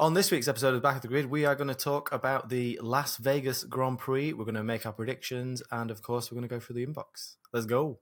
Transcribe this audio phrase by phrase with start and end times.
[0.00, 2.50] On this week's episode of Back of the Grid, we are going to talk about
[2.50, 4.32] the Las Vegas Grand Prix.
[4.32, 6.86] We're going to make our predictions, and of course, we're going to go through the
[6.86, 7.34] inbox.
[7.52, 7.98] Let's go.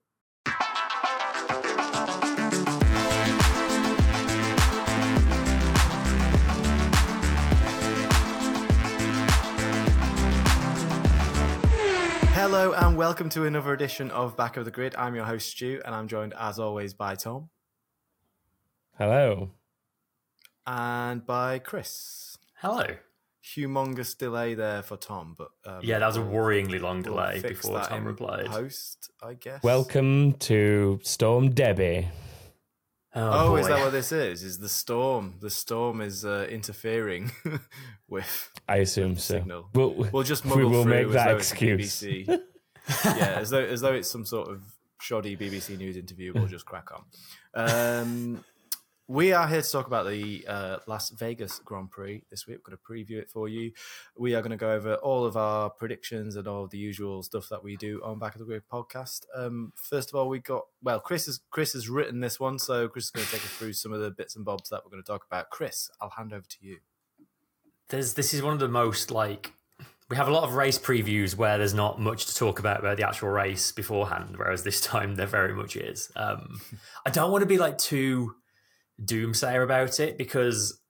[12.34, 14.94] Hello and welcome to another edition of Back of the Grid.
[14.96, 17.48] I'm your host Stu, and I'm joined as always by Tom
[18.98, 19.52] Hello.
[20.66, 22.38] And by Chris.
[22.56, 22.84] Hello.
[23.54, 27.38] Humongous delay there for Tom, but um, Yeah, that was a worryingly long we'll delay
[27.38, 28.46] fix before that Tom in replied.
[28.46, 29.62] Post, I guess.
[29.62, 32.08] Welcome to Storm Debi.
[33.14, 34.42] Oh, is that what this is?
[34.42, 35.36] Is the storm?
[35.40, 37.30] The storm is uh, interfering
[38.08, 38.50] with.
[38.68, 39.34] I assume so.
[39.34, 39.68] Signal.
[39.72, 42.02] We'll, We'll just we will make that excuse.
[42.02, 42.26] BBC.
[43.04, 44.62] yeah, as though as though it's some sort of
[45.00, 46.32] shoddy BBC News interview.
[46.34, 47.04] We'll just crack on.
[47.54, 48.44] Um,
[49.08, 52.58] we are here to talk about the uh, Las Vegas Grand Prix this week.
[52.58, 53.70] We're going to preview it for you.
[54.16, 57.48] We are going to go over all of our predictions and all the usual stuff
[57.50, 59.26] that we do on Back of the Grid podcast.
[59.34, 62.88] Um, first of all, we got well, Chris has Chris has written this one, so
[62.88, 64.90] Chris is going to take us through some of the bits and bobs that we're
[64.90, 65.50] going to talk about.
[65.50, 66.78] Chris, I'll hand over to you.
[67.88, 69.52] There's this is one of the most like
[70.10, 72.96] we have a lot of race previews where there's not much to talk about about
[72.96, 76.10] the actual race beforehand, whereas this time there very much is.
[76.16, 76.60] Um,
[77.04, 78.34] I don't want to be like too
[79.02, 80.80] doomsayer about it because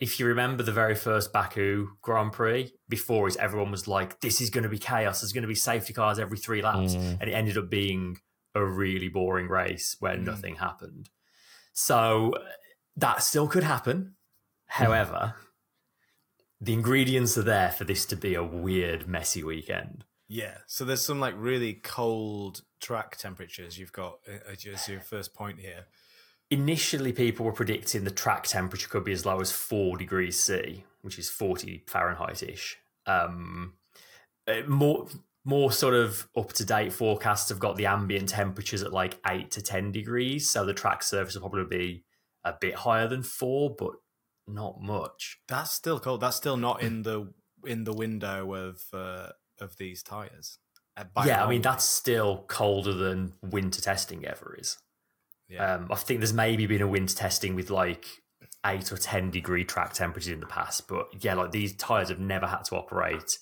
[0.00, 4.40] if you remember the very first Baku Grand Prix, before it, everyone was like, "This
[4.40, 5.20] is going to be chaos.
[5.20, 7.18] There's going to be safety cars every three laps," Mm.
[7.20, 8.18] and it ended up being
[8.54, 10.24] a really boring race where Mm.
[10.24, 11.10] nothing happened.
[11.72, 12.34] So
[12.96, 14.16] that still could happen.
[14.66, 15.34] However,
[16.60, 20.04] the ingredients are there for this to be a weird, messy weekend.
[20.28, 20.58] Yeah.
[20.66, 25.60] So there's some like really cold track temperatures you've got uh, as your first point
[25.60, 25.86] here.
[26.50, 30.84] Initially, people were predicting the track temperature could be as low as four degrees C,
[31.02, 32.76] which is 40 Fahrenheit ish.
[33.06, 33.74] Um,
[34.46, 35.08] uh, more,
[35.44, 39.50] more sort of up to date forecasts have got the ambient temperatures at like eight
[39.52, 40.48] to 10 degrees.
[40.48, 42.04] So the track surface will probably be
[42.44, 43.92] a bit higher than four, but
[44.46, 45.38] not much.
[45.48, 46.20] That's still cold.
[46.20, 47.32] That's still not in the
[47.66, 49.28] in the window of uh,
[49.60, 50.58] of these tires.
[50.96, 54.78] Uh, yeah, I mean, that's still colder than winter testing ever is.
[55.48, 55.74] Yeah.
[55.74, 58.06] Um, I think there's maybe been a winter testing with like
[58.66, 62.18] eight or ten degree track temperatures in the past, but yeah, like these tires have
[62.20, 63.38] never had to operate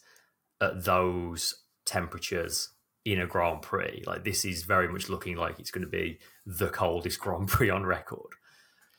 [0.60, 1.54] at those
[1.86, 2.70] temperatures
[3.04, 4.02] in a Grand Prix.
[4.06, 7.70] Like this is very much looking like it's going to be the coldest Grand Prix
[7.70, 8.32] on record,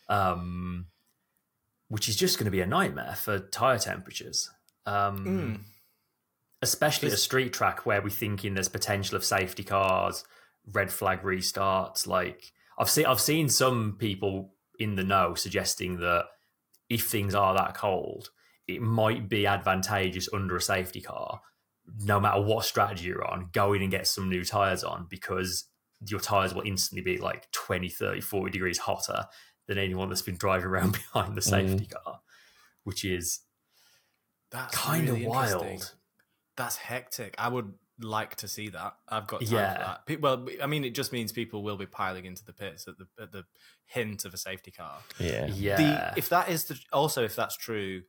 [0.09, 0.87] um,
[1.89, 4.49] which is just going to be a nightmare for tire temperatures.
[4.85, 5.59] Um, Mm.
[6.61, 10.23] especially a street track where we're thinking there's potential of safety cars,
[10.71, 12.05] red flag restarts.
[12.07, 16.25] Like I've seen, I've seen some people in the know suggesting that
[16.89, 18.29] if things are that cold,
[18.67, 21.41] it might be advantageous under a safety car,
[21.99, 25.65] no matter what strategy you're on, go in and get some new tires on because
[26.07, 29.25] your tires will instantly be like 20, 30, 40 degrees hotter
[29.67, 31.43] than anyone that's been driving around behind the mm.
[31.43, 32.19] safety car,
[32.83, 33.39] which is
[34.51, 35.93] That's kind really of wild.
[36.55, 37.35] That's hectic.
[37.37, 38.95] I would like to see that.
[39.07, 39.73] I've got time Yeah.
[39.73, 40.05] for that.
[40.07, 42.97] Pe- Well, I mean, it just means people will be piling into the pits at
[42.97, 43.43] the at the
[43.85, 44.99] hint of a safety car.
[45.19, 45.45] Yeah.
[45.47, 45.75] Yeah.
[46.13, 48.03] The, if that is the also if that's true,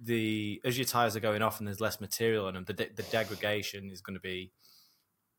[0.00, 2.92] the as your tires are going off and there's less material in them, the de-
[2.94, 4.52] the degradation is going to be,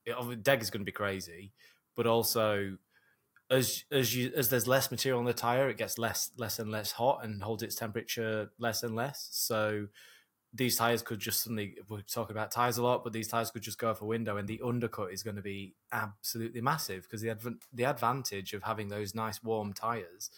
[0.05, 1.53] it, deg is going to be crazy,
[1.95, 2.77] but also
[3.49, 6.69] as as you as there's less material on the tire, it gets less less and
[6.71, 9.27] less hot and holds its temperature less and less.
[9.31, 9.87] So
[10.53, 13.61] these tires could just suddenly we're talking about tires a lot, but these tires could
[13.61, 17.21] just go off a window, and the undercut is going to be absolutely massive because
[17.21, 20.29] the adv- the advantage of having those nice warm tires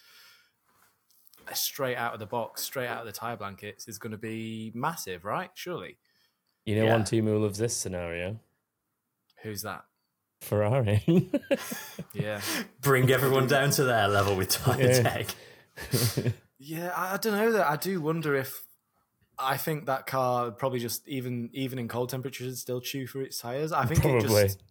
[1.48, 4.18] uh, straight out of the box, straight out of the tire blankets, is going to
[4.18, 5.50] be massive, right?
[5.54, 5.96] Surely.
[6.66, 6.92] You know Yeah.
[6.92, 8.38] one team who loves this scenario?
[9.42, 9.84] Who's that?
[10.42, 11.02] Ferrari.
[12.12, 12.40] Yeah,
[12.80, 15.02] bring everyone down to their level with tire Yeah.
[15.02, 15.26] tech.
[16.58, 16.92] yeah.
[16.96, 17.66] I, I don't know that.
[17.70, 18.62] I do wonder if
[19.40, 23.38] I think that car probably just even even in cold temperatures still chew through its
[23.38, 23.72] tires.
[23.72, 24.62] I think it just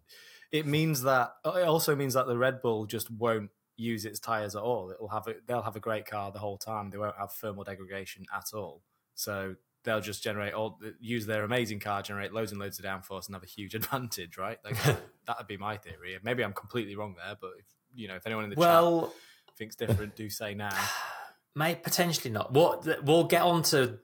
[0.51, 4.19] it means that oh, it also means that the Red Bull just won't use its
[4.19, 4.91] tires at all.
[4.91, 6.89] It'll have a, they'll have a great car the whole time.
[6.89, 8.83] They won't have thermal degradation at all.
[9.15, 13.27] So they'll just generate all use their amazing car, generate loads and loads of downforce,
[13.27, 14.37] and have a huge advantage.
[14.37, 14.57] Right?
[14.63, 16.17] Like that would be my theory.
[16.23, 17.65] Maybe I'm completely wrong there, but if,
[17.95, 19.13] you know, if anyone in the chat Well,
[19.57, 20.77] thinks different, do say now.
[21.55, 22.53] May potentially not.
[22.53, 23.99] What we'll get on to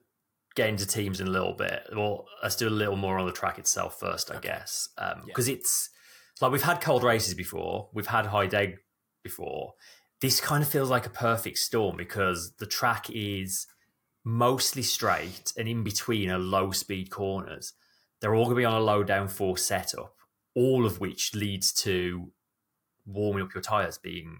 [0.55, 1.83] get into teams in a little bit.
[1.95, 5.47] Well, let's do a little more on the track itself first, I guess, um, because
[5.47, 5.89] it's
[6.41, 8.75] like we've had cold races before, we've had high day
[9.23, 9.73] before.
[10.21, 13.67] This kind of feels like a perfect storm because the track is
[14.23, 17.73] mostly straight, and in between are low speed corners.
[18.21, 20.15] They're all going to be on a low downforce setup,
[20.55, 22.31] all of which leads to
[23.05, 24.39] warming up your tires being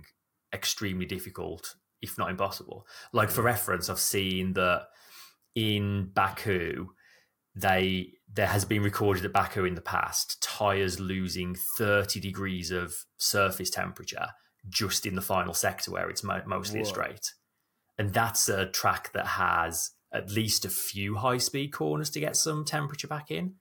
[0.53, 2.87] extremely difficult, if not impossible.
[3.13, 3.45] Like for mm.
[3.45, 4.87] reference, I've seen that
[5.55, 6.89] in Baku,
[7.55, 12.93] they there has been recorded at Baku in the past tires losing 30 degrees of
[13.17, 14.27] surface temperature
[14.67, 17.31] just in the final sector where it's mo- mostly a straight.
[17.97, 22.35] And that's a track that has at least a few high speed corners to get
[22.35, 23.55] some temperature back in.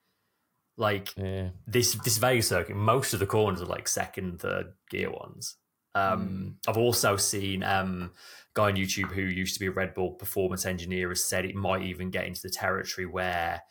[0.77, 1.51] Like Yeah.
[1.67, 5.57] this this Vegas circuit, most of the corners are like second, third gear ones.
[5.95, 9.95] Um, I've also seen um, a guy on YouTube who used to be a Red
[9.95, 13.63] Bull performance engineer has said it might even get into the territory where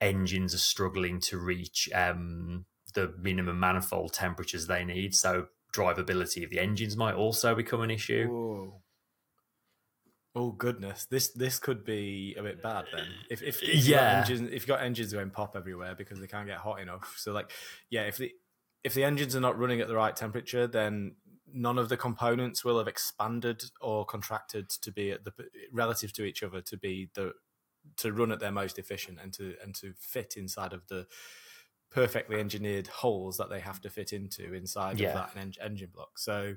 [0.00, 5.14] engines are struggling to reach um, the minimum manifold temperatures they need.
[5.14, 8.28] So drivability of the engines might also become an issue.
[8.28, 8.80] Whoa.
[10.36, 13.06] Oh goodness, this this could be a bit bad then.
[13.30, 14.18] If if, if you've got Yeah.
[14.18, 17.14] engines, if you've got engines going pop everywhere because they can't get hot enough.
[17.18, 17.52] So like,
[17.88, 18.32] yeah, if the
[18.82, 21.14] if the engines are not running at the right temperature, then
[21.52, 25.32] none of the components will have expanded or contracted to be at the
[25.72, 27.32] relative to each other to be the
[27.96, 31.06] to run at their most efficient and to and to fit inside of the
[31.90, 35.08] perfectly engineered holes that they have to fit into inside Yeah.
[35.08, 36.18] of that en- engine block.
[36.18, 36.56] So,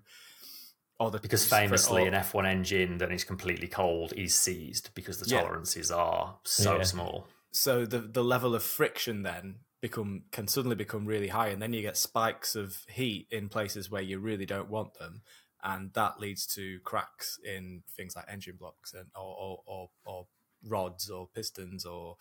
[0.99, 5.19] or the Because famously, or- an F1 engine that is completely cold is seized because
[5.19, 5.41] the Yeah.
[5.41, 6.83] tolerances are so Yeah.
[6.83, 7.27] small.
[7.51, 11.73] so the the level of friction then become can suddenly become really high and then
[11.73, 15.21] you get spikes of heat in places where you really don't want them
[15.63, 20.27] and that leads to cracks in things like engine blocks and or or, or, or
[20.65, 22.17] rods or pistons or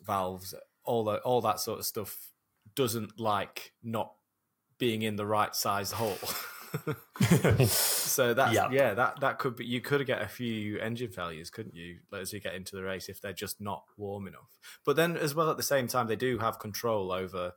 [0.00, 0.54] valves.
[0.84, 2.30] All that all that sort of stuff
[2.74, 4.12] doesn't like not
[4.78, 6.18] being in the right size hole
[7.66, 8.70] so that's Yeah.
[8.70, 8.94] yeah.
[8.94, 12.40] that that could be you could get a few engine failures couldn't you as you
[12.40, 15.56] get into the race if they're just not warm enough but then as well at
[15.56, 17.52] the same time they do have control over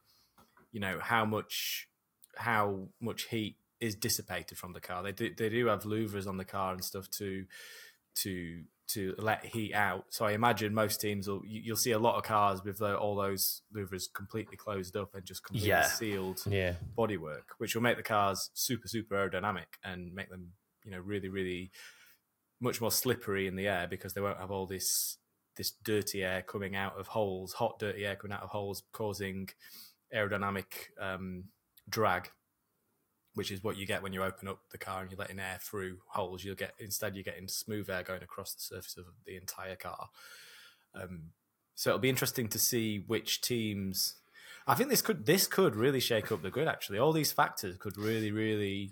[0.71, 1.87] you know how much
[2.37, 6.37] how much heat is dissipated from the car they do they do have louvers on
[6.37, 7.45] the car and stuff to
[8.15, 11.99] to to let heat out so i imagine most teams will you, you'll see a
[11.99, 15.81] lot of cars with the, all those louvers completely closed up and just completely Yeah.
[15.83, 16.75] sealed Yeah.
[16.97, 20.51] bodywork, which will make the cars super, super aerodynamic and make them,
[20.83, 21.71] you know, really, really
[22.59, 25.17] much more slippery in the air because they won't have all this
[25.55, 29.47] this dirty air coming out of holes, hot, dirty air coming out of holes, causing
[30.15, 30.65] aerodynamic
[30.99, 31.43] um,
[31.89, 32.29] drag,
[33.35, 35.57] which is what you get when you open up the car and you're letting air
[35.61, 36.43] through holes.
[36.43, 40.09] You'll get instead you're getting smooth air going across the surface of the entire car.
[40.95, 41.31] Um,
[41.75, 44.15] so it'll be interesting to see which teams.
[44.67, 46.67] I think this could this could really shake up the grid.
[46.67, 48.91] Actually, all these factors could really, really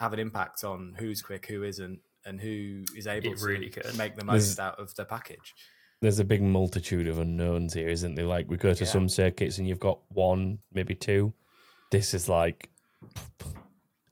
[0.00, 3.70] have an impact on who's quick, who isn't, and who is able It to really
[3.70, 3.96] could.
[3.96, 5.54] make the most out of the package.
[6.02, 8.26] There's a big multitude of unknowns here, isn't there?
[8.26, 8.90] Like we go to Yeah.
[8.90, 11.32] some circuits and you've got one, maybe two.
[11.90, 12.70] This is like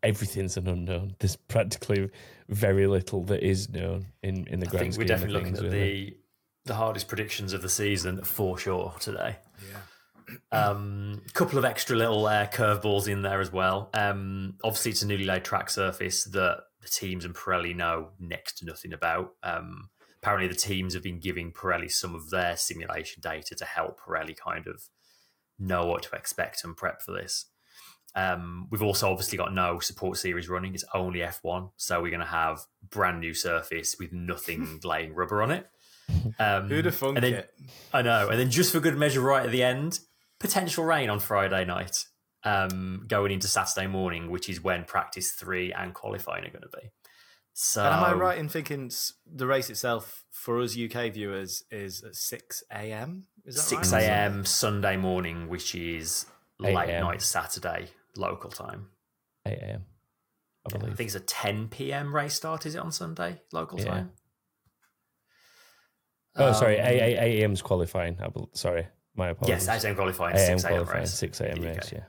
[0.03, 1.15] everything's an unknown.
[1.19, 2.11] There's practically
[2.49, 5.43] very little that is known in in the I grand think we're scheme definitely of
[5.43, 6.05] looking things, at really.
[6.05, 6.17] the
[6.65, 9.37] the hardest predictions of the season for sure today.
[9.69, 13.91] Yeah, Um, couple of extra little uh, curveballs in there as well.
[13.95, 18.59] Um, obviously, it's a newly laid track surface that the teams and Pirelli know next
[18.59, 19.33] to nothing about.
[19.43, 19.91] Um,
[20.23, 24.37] apparently, the teams have been giving Pirelli some of their simulation data to help Pirelli
[24.37, 24.85] kind of
[25.59, 27.47] know what to expect and prep for this.
[28.15, 32.21] Um, we've also obviously got no support series running; it's only F1, so we're going
[32.21, 35.67] to have brand new surface with nothing laying rubber on it.
[36.39, 37.55] Um, who'd have thunk and then- it?
[37.93, 38.29] I know.
[38.29, 39.99] And then just for good measure, right at the end,
[40.39, 42.05] potential rain on Friday night,
[42.45, 46.81] um, going into Saturday morning, which is when practice three and qualifying are going to
[46.81, 46.91] be.
[47.55, 48.91] So, And am I right in thinking
[49.27, 53.25] the race itself for us UK viewers is at six a.m.
[53.45, 54.03] Is that Six right?
[54.05, 54.45] a.m.
[54.45, 56.27] Sunday morning, which is
[56.65, 58.89] 8 late night Saturday local time.
[59.47, 59.85] 8 a.m.
[60.67, 60.97] I I believe.
[60.97, 62.15] think it's a 10 p.m.
[62.15, 62.67] race start.
[62.67, 63.85] Is it on Sunday local Yeah.
[63.85, 64.13] time?
[66.37, 67.53] oh, sorry, Um, 8, 8, 8 a.m.
[67.53, 68.17] is qualifying.
[68.21, 69.67] I bel sorry, my apologies.
[69.67, 69.97] Yes, 8 a.m.
[69.97, 70.71] qualifying, 6 a.m.
[70.73, 71.15] qualifying, race.
[71.15, 71.63] 6 a.m.
[71.63, 72.05] race, yeah.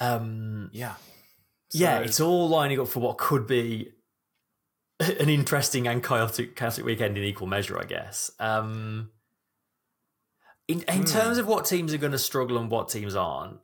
[0.00, 0.94] Um, Yeah,
[1.72, 3.90] yeah, it's all lining up for what could be
[5.00, 8.30] an interesting and chaotic, chaotic weekend in equal measure, I guess.
[8.38, 9.10] Um,
[10.68, 11.04] in in Hmm.
[11.04, 13.58] terms of what teams are going to struggle and what teams aren't,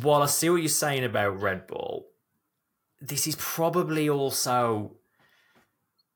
[0.00, 2.06] while I see what you're saying about Red Bull,
[3.00, 4.96] this is probably also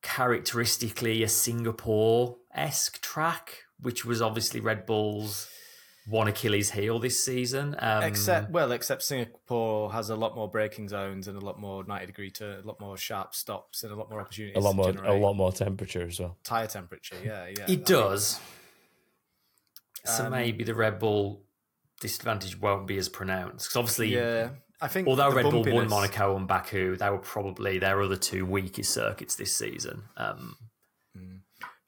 [0.03, 5.49] characteristically a Singapore esque track, which was obviously Red Bull's
[6.07, 7.75] one Achilles heel this season.
[7.79, 11.85] Um, except well, except Singapore has a lot more braking zones and a lot more
[11.85, 14.57] ninety degree to a lot more sharp stops and a lot more opportunities.
[14.57, 16.37] A lot more, a lot more temperature as well.
[16.45, 17.17] tire temperature.
[17.25, 17.63] Yeah, yeah.
[17.63, 18.41] it I mean, does.
[20.05, 21.44] so Um, maybe the Red Bull
[22.05, 25.89] disadvantage won't be as pronounced because obviously, yeah, I think although the Red Bull won
[25.89, 30.03] Monaco and Baku, they were probably their other two weakest circuits this season.
[30.17, 30.57] Um,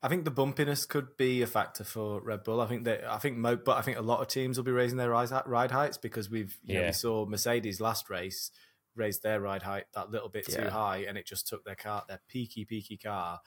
[0.03, 2.61] I think the bumpiness could be a factor for Red Bull.
[2.61, 4.71] I think that I think mo- but I think a lot of teams will be
[4.71, 8.51] raising their ride, ride heights because we've you know, we saw Mercedes last race
[8.95, 12.05] raise their ride height that little bit too high, and it just took their car,
[12.09, 13.41] their peaky peaky car,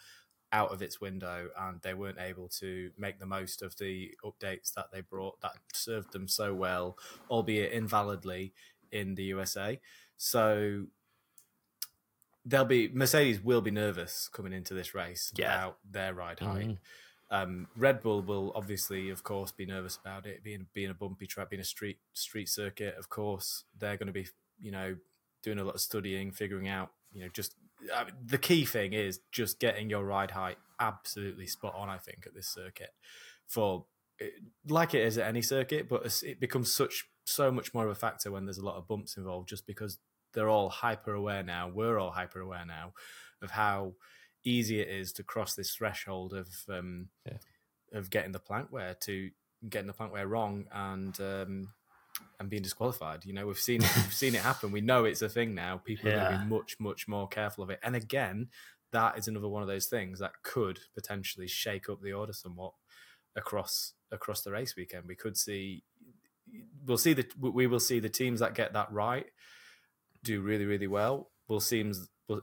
[0.51, 4.73] out of its window, and they weren't able to make the most of the updates
[4.73, 6.97] that they brought that served them so well,
[7.29, 8.53] albeit invalidly
[8.91, 9.79] in the USA.
[10.17, 10.87] So
[12.45, 15.53] they'll be Mercedes will be nervous coming into this race Yeah.
[15.53, 16.67] about their ride height.
[16.67, 16.77] Mhm.
[17.31, 21.27] Um, Red Bull will obviously, of course, be nervous about it being being a bumpy
[21.27, 22.95] track, being a street street circuit.
[22.95, 24.27] Of course, they're going to be,
[24.59, 24.97] you know,
[25.43, 27.55] doing a lot of studying, figuring out, you know, just
[27.95, 31.89] I mean, the key thing is just getting your ride height absolutely spot on.
[31.89, 32.91] I think at this circuit,
[33.47, 33.85] for
[34.67, 37.95] like it is at any circuit, but it becomes such so much more of a
[37.95, 39.97] factor when there's a lot of bumps involved, just because
[40.33, 41.69] they're all hyper aware now.
[41.73, 42.93] We're all hyper aware now
[43.41, 43.93] of how
[44.43, 47.37] easy it is to cross this threshold of um, Yeah.
[47.93, 49.31] of getting the plank wear to
[49.69, 51.73] getting the plank wear wrong and um,
[52.39, 53.25] and being disqualified.
[53.25, 54.71] You know, we've seen it, we've seen it happen.
[54.71, 55.77] We know it's a thing now.
[55.77, 57.79] People are going to be much much more careful of it.
[57.83, 58.47] And again,
[58.91, 62.73] that is another one of those things that could potentially shake up the order somewhat
[63.35, 65.05] across across the race weekend.
[65.07, 65.83] We could see
[66.85, 69.27] we'll see the we will see the teams that get that right
[70.23, 71.31] do really really well.
[71.47, 71.91] We'll see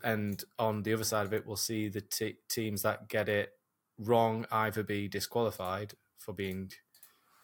[0.03, 3.51] and on the other side of it, we'll see the t- teams that get it
[3.99, 6.71] wrong either be disqualified for being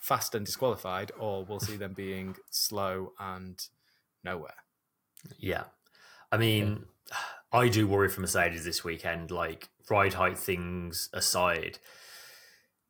[0.02, 3.68] fast and disqualified, or we'll see them being slow and
[4.24, 4.56] nowhere.
[5.38, 5.64] Yeah.
[6.32, 6.86] I mean,
[7.52, 9.30] I do worry for Mercedes this weekend.
[9.30, 11.78] Like, ride height things aside,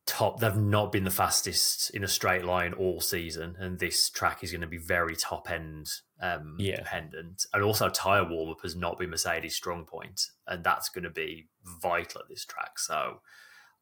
[0.06, 3.56] top, they've not been the fastest in a straight line all season.
[3.58, 6.76] And this track is going to be very top end um, Yeah.
[6.76, 7.44] dependent.
[7.52, 11.10] And also, tyre warm up has not been Mercedes' strong point, And that's going to
[11.10, 12.78] be vital at this track.
[12.78, 13.20] So,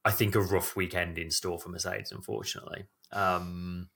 [0.05, 2.87] I think a rough weekend in store for Mercedes, unfortunately.
[3.12, 3.88] Um,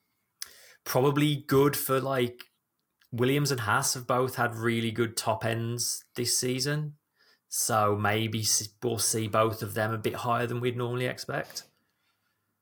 [0.85, 2.45] probably good for like
[3.13, 6.95] Williams and Haas have both had really good top ends this season.
[7.49, 8.45] So maybe
[8.83, 11.65] we'll see both of them a bit higher than we'd normally expect.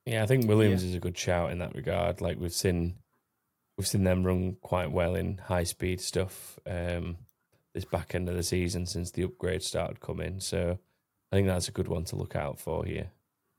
[0.05, 2.21] Yeah, I think Williams is a good shout in that regard.
[2.21, 2.97] Like we've seen,
[3.77, 7.17] we've seen them run quite well in high speed stuff um,
[7.73, 10.39] this back end of the season since the upgrade started coming.
[10.39, 10.77] So
[11.31, 13.11] I think that's a good one to look out for here.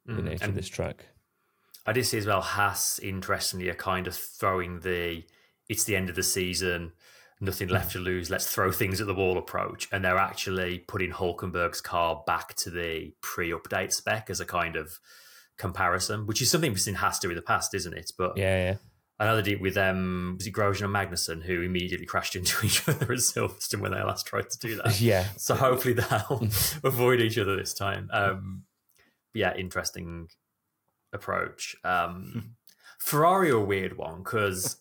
[0.06, 1.06] The Mm, nature of this track.
[1.86, 5.24] I did see as well, Haas, interestingly, are kind of throwing the
[5.68, 6.92] it's the end of the season,
[7.40, 9.88] nothing left to lose, let's throw things at the wall approach.
[9.92, 14.76] And they're actually putting Hulkenberg's car back to the pre update spec as a kind
[14.76, 14.98] of
[15.56, 18.12] comparison, which is something we've seen Haas do in the past, isn't it?
[18.16, 18.76] But Yeah, yeah.
[19.18, 23.12] They did with um, was it Grosjean and Magnussen, who immediately crashed into each other
[23.12, 25.00] at Silverstone when they last tried to do that.
[25.00, 25.26] Yeah.
[25.36, 26.48] So hopefully they'll
[26.84, 28.10] avoid each other this time.
[28.12, 28.64] Um,
[29.32, 30.28] yeah, interesting
[31.14, 31.76] approach.
[31.85, 32.56] Um,
[32.99, 34.76] Ferrari are a weird one because,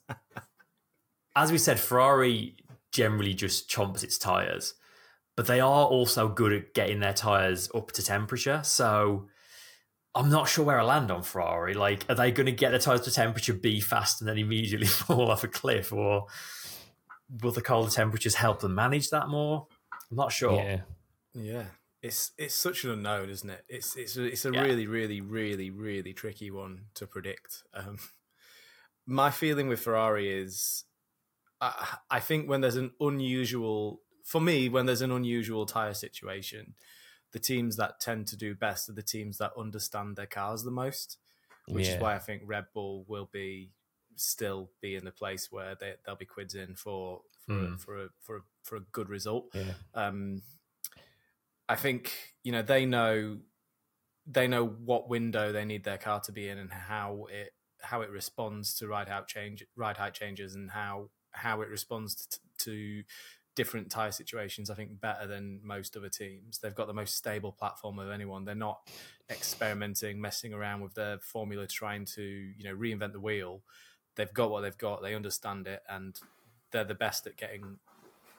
[1.36, 2.56] as we said, Ferrari
[2.92, 4.75] generally just chomps its tires,
[5.36, 8.62] but they are also good at getting their tires up to temperature.
[8.63, 9.28] So
[10.16, 11.74] I'm not sure where I land on Ferrari.
[11.74, 14.88] Like, are they going to get their tires to temperature, be fast, and then immediately
[14.88, 16.28] fall off a cliff, or
[17.42, 19.68] will the colder temperatures help them manage that more?
[20.12, 20.54] I'm not sure.
[20.56, 20.82] Yeah.
[21.36, 21.66] Yeah,
[22.03, 23.63] it's it's such an unknown, isn't it?
[23.69, 24.62] It's it's a- it's a Yeah.
[24.62, 27.63] really really really really tricky one to predict.
[27.74, 27.98] Um,
[29.05, 30.86] my feeling with Ferrari is,
[31.60, 36.75] I, I think when there's an unusual for me when there's an unusual tire situation,
[37.31, 40.72] the teams that tend to do best are the teams that understand their cars the
[40.72, 41.17] most,
[41.67, 41.95] which yeah.
[41.95, 43.72] is why I think Red Bull will be
[44.15, 47.74] still be in the place where they they'll be quids in for for Hmm.
[47.74, 49.50] a, for a for a for a good result.
[49.53, 49.74] Yeah.
[49.93, 50.41] Um,
[51.74, 52.13] I think
[52.44, 53.39] you know they know
[54.27, 57.50] they know what window they need their car to be in and how it
[57.82, 62.27] how it responds to ride height change ride height changes and how how it responds
[62.27, 63.03] to, to
[63.56, 64.70] different tire situations.
[64.70, 66.60] I think better than most other teams.
[66.60, 68.46] They've got the most stable platform of anyone.
[68.46, 68.88] They're not
[69.32, 73.63] experimenting, messing around with their formula, trying to you know reinvent the wheel.
[74.15, 75.01] They've got what they've got.
[75.01, 76.20] They understand it, and
[76.70, 77.80] they're the best at getting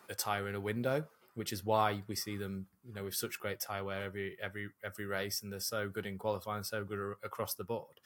[0.09, 3.39] a tire in a window, which is why we see them, you know, with such
[3.41, 7.15] great tire wear every every every race, and they're so good in qualifying, so good
[7.23, 8.01] across the board.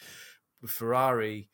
[0.60, 1.48] With Ferrari,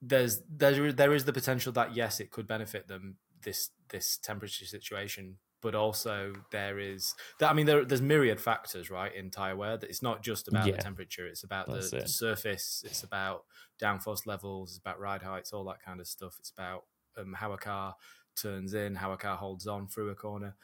[0.00, 4.64] there's there there is the potential that yes, it could benefit them this this temperature
[4.64, 9.56] situation, but also there is that I mean there, there's myriad factors right in tire
[9.56, 10.72] wear that it's not just about Yeah.
[10.72, 13.44] the temperature, it's about the, That's the surface, it's about
[13.80, 16.36] downforce levels, it's about ride heights, all that kind of stuff.
[16.38, 16.84] It's about
[17.16, 17.96] um, how a car
[18.40, 20.56] turns in, how a car holds on through a corner,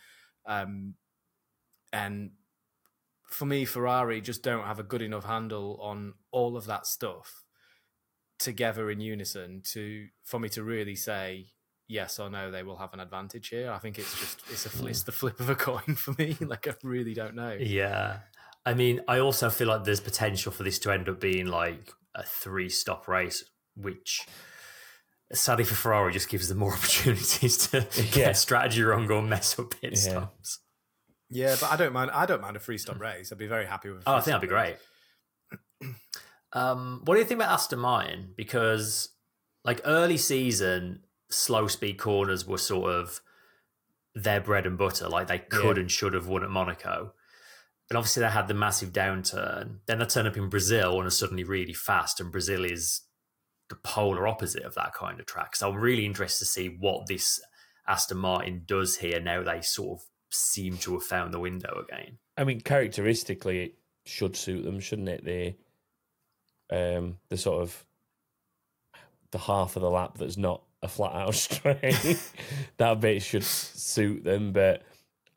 [0.47, 0.95] um,
[1.93, 2.31] and
[3.27, 7.45] for me, Ferrari just don't have a good enough handle on all of that stuff
[8.39, 11.47] together in unison to for me to really say
[11.87, 13.71] yes or no they will have an advantage here.
[13.71, 16.37] I think it's just it's a it's the flip of a coin for me.
[16.41, 17.57] Like I really don't know.
[17.59, 18.19] Yeah.
[18.67, 21.93] I mean, I also feel like there's potential for this to end up being like
[22.15, 23.45] a three stop race,
[23.77, 24.27] which
[25.33, 28.05] sadly for Ferrari just gives them more opportunities to Yeah.
[28.13, 29.99] get strategy wrong or mess up pit Yeah.
[29.99, 30.59] stops.
[31.31, 32.11] Yeah, but I don't mind.
[32.13, 33.33] I don't mind a free stop race.
[33.33, 34.03] I'd be very happy with.
[34.07, 34.77] a Oh, I think that'd be race.
[35.81, 35.95] great.
[36.53, 38.33] Um, what do you think about Aston Martin?
[38.37, 39.09] Because
[39.65, 43.21] like early season, slow speed corners were sort of
[44.15, 45.09] their bread and butter.
[45.09, 45.81] Like they could Yeah.
[45.83, 47.13] and should have won at Monaco.
[47.91, 49.81] And obviously they had the massive downturn.
[49.87, 52.21] Then they turn up in Brazil and are suddenly really fast.
[52.21, 53.01] And Brazil is
[53.75, 55.57] the polar opposite of that kind of track.
[55.57, 57.41] So I'm really interested to see what this
[57.87, 62.19] Aston Martin does here now they sort of seem to have found the window again.
[62.37, 63.75] I mean, characteristically, it
[64.07, 65.25] should suit them, shouldn't it?
[65.25, 65.55] The
[66.71, 67.85] um, the sort of
[69.33, 72.19] the half of the lap that's not a flat out straight.
[72.77, 74.83] that bit should suit them, but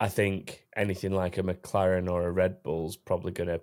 [0.00, 3.60] I think anything like a McLaren or a Red Bull's probably going to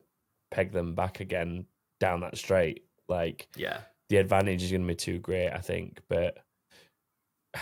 [0.52, 1.66] peg them back again
[2.00, 2.84] down that straight.
[3.08, 3.80] Like Yeah.
[4.10, 6.02] The advantage is going to be too great, I think.
[6.08, 6.38] But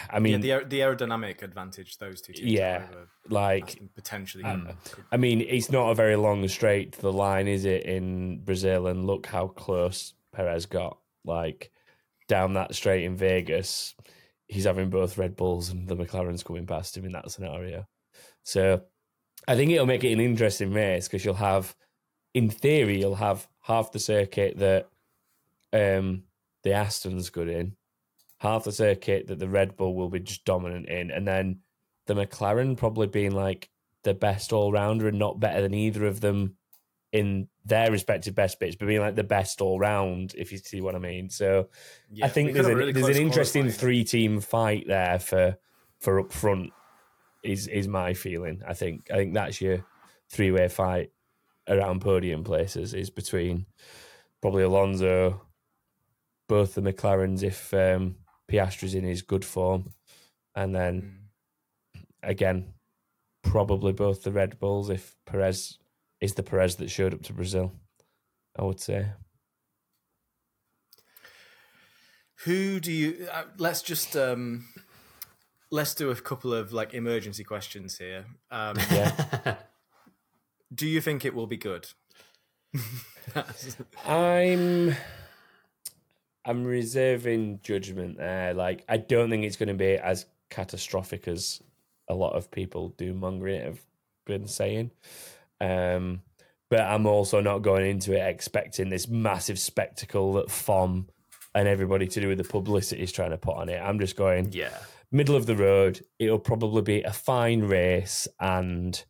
[0.10, 4.44] I mean, yeah, the the aerodynamic advantage those two teams Yeah, have over like potentially.
[4.44, 4.70] um,
[5.12, 8.88] I mean, it's not a very long straight to the line, is it, in Brazil?
[8.88, 10.98] And look how close Perez got.
[11.26, 11.72] Like
[12.28, 13.96] down that straight in Vegas,
[14.48, 17.88] he's having both Red Bulls and the McLarens coming past him in that scenario.
[18.44, 18.82] So
[19.48, 21.76] I think it'll make it an interesting race because you'll have,
[22.34, 24.90] in theory, you'll have half the circuit that
[25.72, 26.24] um,
[26.64, 27.76] the Aston's good in,
[28.40, 31.60] half the circuit that the Red Bull will be just dominant in, and then
[32.06, 33.70] the McLaren probably being like
[34.04, 36.58] the best all rounder and not better than either of them
[37.14, 40.82] in their respective best bits, but being like the best all round, if you see
[40.82, 41.30] what I mean.
[41.30, 41.70] So
[42.12, 45.58] yeah, I think there's, an, a really there's an interesting three team fight there for
[46.00, 46.72] for up front.
[47.44, 48.62] Is is my feeling?
[48.68, 49.86] I think I think that's your
[50.30, 51.12] three way fight
[51.68, 53.68] around podium places is between
[54.42, 55.42] probably Alonso,
[56.48, 58.16] both the McLarens if um,
[58.48, 59.94] Piastri's in his good form,
[60.56, 61.30] and then
[62.22, 62.74] again,
[63.44, 65.78] probably both the Red Bulls if Perez
[66.22, 67.74] is the Perez that showed up to Brazil.
[68.58, 69.08] I would say.
[72.46, 73.28] Who do you?
[73.32, 74.66] Uh, let's just um,
[75.72, 78.26] let's do a couple of like emergency questions here.
[78.52, 79.56] Um, Yeah.
[80.74, 81.88] do you think it will be good?
[84.06, 84.96] I'm
[86.46, 88.54] I'm reserving judgment there.
[88.54, 91.62] Like I don't think it's going to be as catastrophic as
[92.10, 93.82] a lot of people do mongering have
[94.26, 94.92] been saying.
[95.62, 96.22] Um,
[96.70, 101.08] but I'm also not going into it expecting this massive spectacle that FOM
[101.56, 103.80] and everybody to do with the publicity is trying to put on it.
[103.80, 104.78] I'm just going yeah.
[105.12, 106.04] middle of the road.
[106.20, 109.04] It'll probably be a fine race and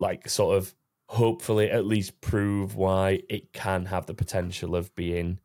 [0.00, 0.74] like sort of
[1.06, 5.38] hopefully at least prove why it can have the potential of being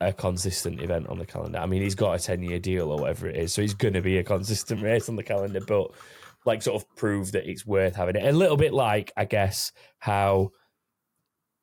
[0.00, 1.58] a consistent event on the calendar.
[1.58, 3.94] I mean, he's got a 10 year deal or whatever it is, so he's going
[3.94, 5.92] to be a consistent race on the calendar, but
[6.44, 8.26] like sort of prove that it's worth having it.
[8.26, 10.50] A little bit like, I guess, how,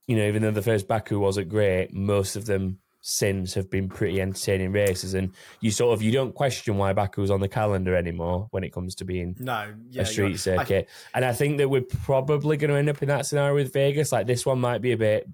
[0.07, 3.89] you know, even though the first Baku wasn't great, most of them since have been
[3.89, 5.13] pretty entertaining races.
[5.13, 8.71] And you sort of, you don't question why Baku's on the calendar anymore when it
[8.71, 10.87] comes to being no, yeah, a street circuit.
[11.13, 14.11] and I think that we're probably going to end up in that scenario with Vegas.
[14.11, 15.27] Like this one might be a bit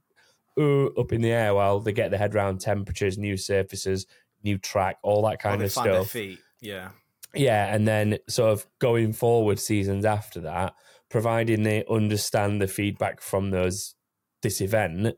[0.60, 4.06] ooh, up in the air while they get their head around temperatures, new surfaces,
[4.44, 6.12] new track, all that kind of find their stuff.
[6.12, 6.40] feet.
[6.60, 6.90] Yeah,
[7.34, 10.74] Yeah, and then sort of going forward seasons after that,
[11.10, 13.96] providing they understand the feedback from those
[14.42, 15.16] this event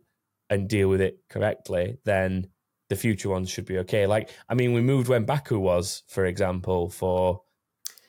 [0.49, 2.47] and deal with it correctly, then
[2.89, 4.08] the future ones should be okay.
[4.08, 7.41] Like, I mean, we moved when Baku was, for example, for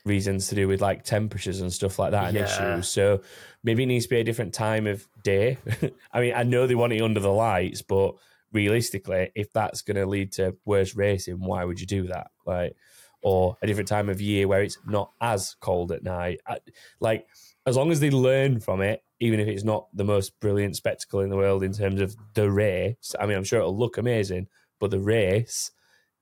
[0.05, 2.45] reasons to do with like temperatures and stuff like that and Yeah.
[2.45, 2.89] issues.
[2.89, 3.21] So
[3.63, 5.59] maybe it needs to be a different time of day.
[6.13, 8.15] I mean, I know they want it under the lights, but
[8.53, 12.29] realistically, if that's going to lead to worse racing, why would you do that?
[12.47, 12.77] Like,
[13.23, 16.41] or a different time of year where it's not as cold at night.
[16.47, 16.59] I,
[17.01, 17.27] like,
[17.67, 21.21] as long as they learn from it, even if it's not the most brilliant spectacle
[21.21, 24.49] in the world in terms of the race, I mean, I'm sure it'll look amazing,
[24.81, 25.71] But the race,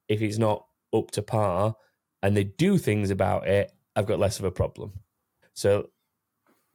[0.08, 1.76] if it's not up to par
[2.22, 4.92] and they do things about it, I've got less of a problem.
[5.54, 5.90] So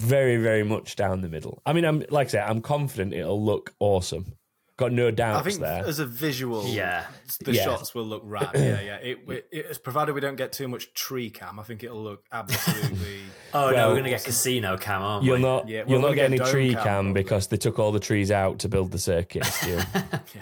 [0.02, 1.62] very, very much down the middle.
[1.66, 4.34] I mean, I'm like I say, I'm confident it'll look awesome.
[4.76, 5.86] Got no doubts I think there.
[5.86, 7.06] as a visual, Yeah.
[7.46, 7.64] the Yeah.
[7.64, 8.50] shots will look rad.
[8.56, 8.96] Yeah, yeah.
[8.96, 11.60] It, it, it's provided we don't get too much tree cam.
[11.60, 13.20] I think it'll look absolutely.
[13.54, 15.42] Oh no, we're gonna get casino cam, aren't You'll we?
[15.44, 18.00] not, Yeah, you'll not we'll get any tree cam, cam because they took all the
[18.00, 19.46] trees out to build the circuit.
[19.68, 19.86] Yeah,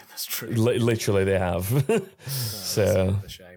[0.10, 0.48] that's true.
[0.48, 1.70] Li- literally, they have.
[1.90, 3.51] Oh, so That's a shame.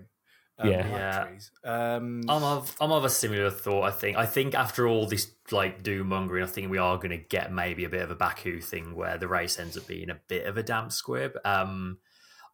[0.58, 0.76] Um, yeah.
[0.76, 1.24] I like Yeah.
[1.24, 1.50] trees.
[1.64, 3.82] Um, I'm of I'm of a similar thought.
[3.82, 7.10] I think I think after all this like doom mongering, I think we are going
[7.10, 10.10] to get maybe a bit of a Baku thing where the race ends up being
[10.10, 11.32] a bit of a damp squib.
[11.44, 11.98] Um,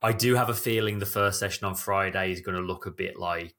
[0.03, 2.91] I do have a feeling the first session on Friday is going to look a
[2.91, 3.55] bit like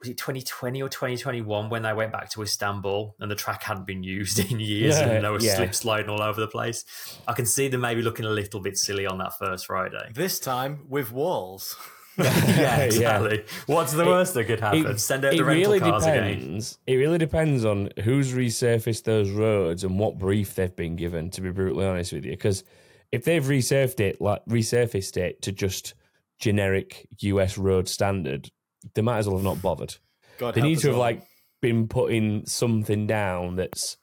[0.00, 3.86] was it 2020 or 2021 when they went back to Istanbul and the track hadn't
[3.86, 5.56] been used in years Yeah, and they were yeah.
[5.56, 6.84] slip sliding all over the place.
[7.28, 10.10] I can see them maybe looking a little bit silly on that first Friday.
[10.14, 11.76] this time with walls.
[12.18, 13.44] yeah, exactly.
[13.66, 14.98] What's the worst that could happen?
[14.98, 16.38] Send out the rental cars again.
[16.38, 16.78] depends.
[16.86, 21.30] It really depends on who's resurfaced those roads and what brief they've been given.
[21.30, 22.64] To be brutally honest with you, because
[23.12, 25.94] if they've resurfaced it, like resurfaced it to just
[26.38, 28.50] generic US road standard,
[28.94, 29.96] they might as well have not bothered.
[30.38, 31.00] God They need to have all.
[31.00, 31.22] like
[31.60, 33.96] been putting something down that's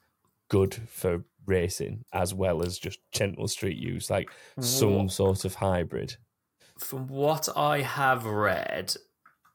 [0.48, 6.16] good for racing as well as just gentle street use, like some sort of hybrid.
[6.78, 8.94] From what I have read,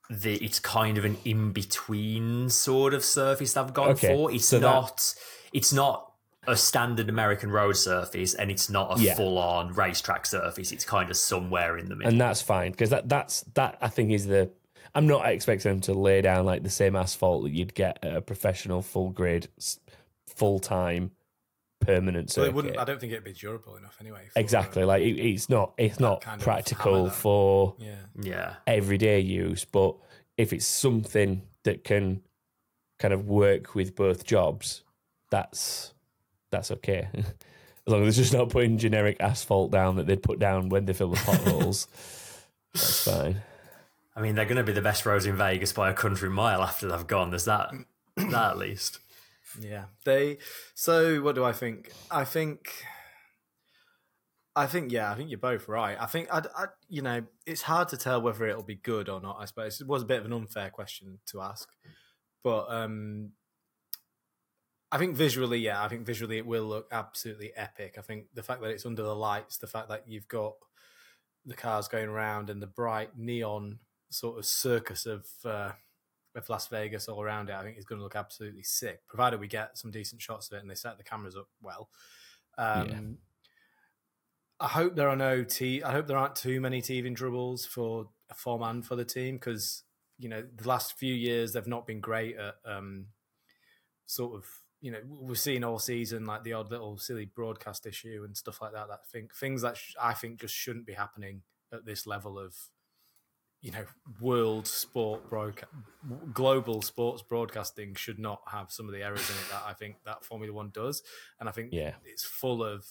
[0.10, 4.32] the it's kind of an in between sort of surface they've gone Okay, for.
[4.32, 5.16] It's so that- not.
[5.54, 6.12] It's not
[6.46, 9.16] a standard American road surface, and it's not a Yeah.
[9.16, 10.72] full on racetrack surface.
[10.74, 12.12] It's kind of somewhere in the middle.
[12.12, 14.52] and that's fine because that that's that I think is the.
[14.96, 18.16] I'm not expecting them to lay down like the same asphalt that you'd get at
[18.16, 19.48] a professional full grade,
[20.28, 21.12] full time,
[21.86, 22.56] permanent So it circuit.
[22.56, 22.78] wouldn't.
[22.78, 24.28] I don't think it'd be durable enough anyway.
[24.32, 27.96] for, uh, exactly, like it, it's not it's not kind of practical for yeah.
[28.19, 29.96] yeah, everyday use, but
[30.38, 32.22] if it's something that can
[33.00, 34.84] kind of work with both jobs,
[35.30, 35.93] that's
[36.52, 37.10] that's okay.
[37.86, 40.86] As long as it's just not putting generic asphalt down that they'd put down when
[40.86, 41.88] they fill the potholes,
[42.74, 43.41] that's fine.
[44.15, 46.62] I mean they're going to be the best roads in Vegas by a country mile
[46.63, 47.32] after they've gone.
[47.32, 47.74] There's that.
[48.15, 49.00] that at least.
[49.62, 49.86] Yeah.
[50.06, 50.39] They
[50.74, 51.92] so what do I think?
[52.10, 52.70] I think
[54.56, 55.98] I think yeah, I think you're both right.
[56.00, 56.44] I think I,
[56.88, 59.82] you know, it's hard to tell whether it'll be good or not, I suppose.
[59.82, 61.70] It was a bit of an unfair question to ask.
[62.44, 63.32] But um
[64.92, 67.96] I think visually, yeah, I think visually it will look absolutely epic.
[67.98, 70.54] I think the fact that it's under the lights, the fact that you've got
[71.46, 73.80] the cars going around and the bright neon
[74.12, 75.72] sort of circus of uh,
[76.36, 79.06] of Las Vegas all around it, I think is going to look absolutely sick.
[79.08, 81.89] Provided we get some decent shots of it and they set the cameras up well.
[82.58, 83.00] Um, Yeah.
[84.60, 85.84] I hope there are no t.
[85.84, 89.84] I hope there aren't too many teething troubles for a foreman for the team because
[90.17, 93.08] you know the last few years they've not been great at um,
[94.06, 94.46] sort of
[94.80, 98.62] you know we've seen all season like the odd little silly broadcast issue and stuff
[98.62, 98.88] like that.
[98.88, 101.41] That think things that sh- I think just shouldn't be happening
[101.74, 102.56] at this level of
[103.63, 103.86] you know
[104.21, 105.71] world sport broadcast
[106.34, 109.95] global sports broadcasting should not have some of the errors in it that I think
[110.06, 111.02] that Formula One does,
[111.39, 111.95] and I think Yeah.
[112.06, 112.86] it's full of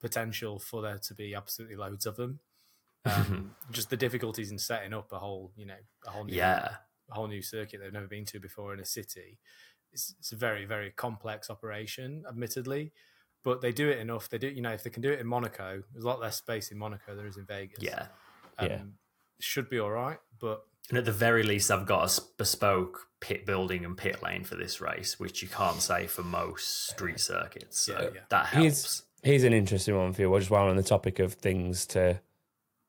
[0.00, 2.40] potential for there to be absolutely loads of them.
[3.04, 6.76] Um, just the difficulties in setting up a whole, you know, a whole new, Yeah.
[7.10, 9.40] a whole new circuit they've never been to before in a city.
[9.92, 12.92] It's, it's a very, very complex operation, admittedly,
[13.42, 14.28] but they do it enough.
[14.28, 16.36] They do, you know, if they can do it in Monaco, there's a lot less
[16.36, 17.82] space in Monaco than there is in Vegas.
[17.82, 18.06] Yeah.
[18.58, 18.82] um, Yeah.
[19.42, 20.18] Should be all right.
[20.40, 24.44] But And at the very least, I've got a bespoke pit building and pit lane
[24.44, 27.80] for this race, which you can't say for most street circuits.
[27.80, 28.20] So Yeah, yeah.
[28.30, 29.02] that Here's- helps.
[29.22, 30.38] Here's an interesting one for you.
[30.38, 32.20] Just while we're on the topic of things to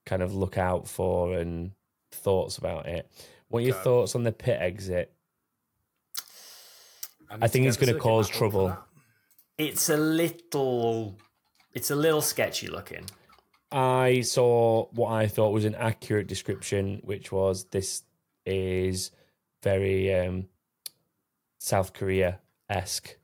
[0.05, 1.71] kind of look out for and
[2.11, 3.09] thoughts about it.
[3.49, 3.81] What are your Go.
[3.83, 5.13] thoughts on the pit exit?
[7.31, 8.77] need I think get it's gonna cause map up for trouble.
[9.57, 11.17] It's a little,
[11.73, 13.05] it's a little sketchy looking.
[13.73, 18.03] I saw what I thought was an accurate description, which was this
[18.45, 19.11] is
[19.63, 20.47] very um,
[21.59, 23.15] South Korea esque.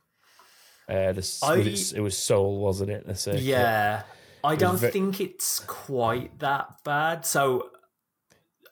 [0.88, 3.06] Uh, the, s- I- was it, it was Seoul, wasn't it?
[3.06, 3.40] The?
[3.40, 4.04] Yeah,
[4.44, 7.26] I don't ve- think it's quite that bad.
[7.26, 7.70] So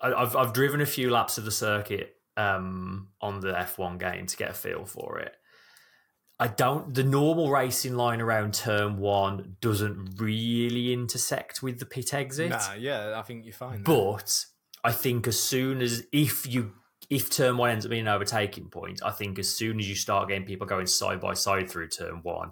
[0.01, 4.25] I, I've I've driven a few laps of the circuit um, on the F1 game
[4.25, 5.35] to get a feel for it.
[6.39, 6.93] I don't.
[6.93, 12.51] The normal racing line around turn one doesn't really intersect with the pit exit.
[12.51, 13.83] Nah, yeah, I think you're fine.
[13.83, 13.95] there.
[13.95, 14.45] But
[14.83, 16.73] I think as soon as if you
[17.09, 19.95] if turn one ends up being an overtaking point, I think as soon as you
[19.95, 22.51] start getting people going side by side through turn one,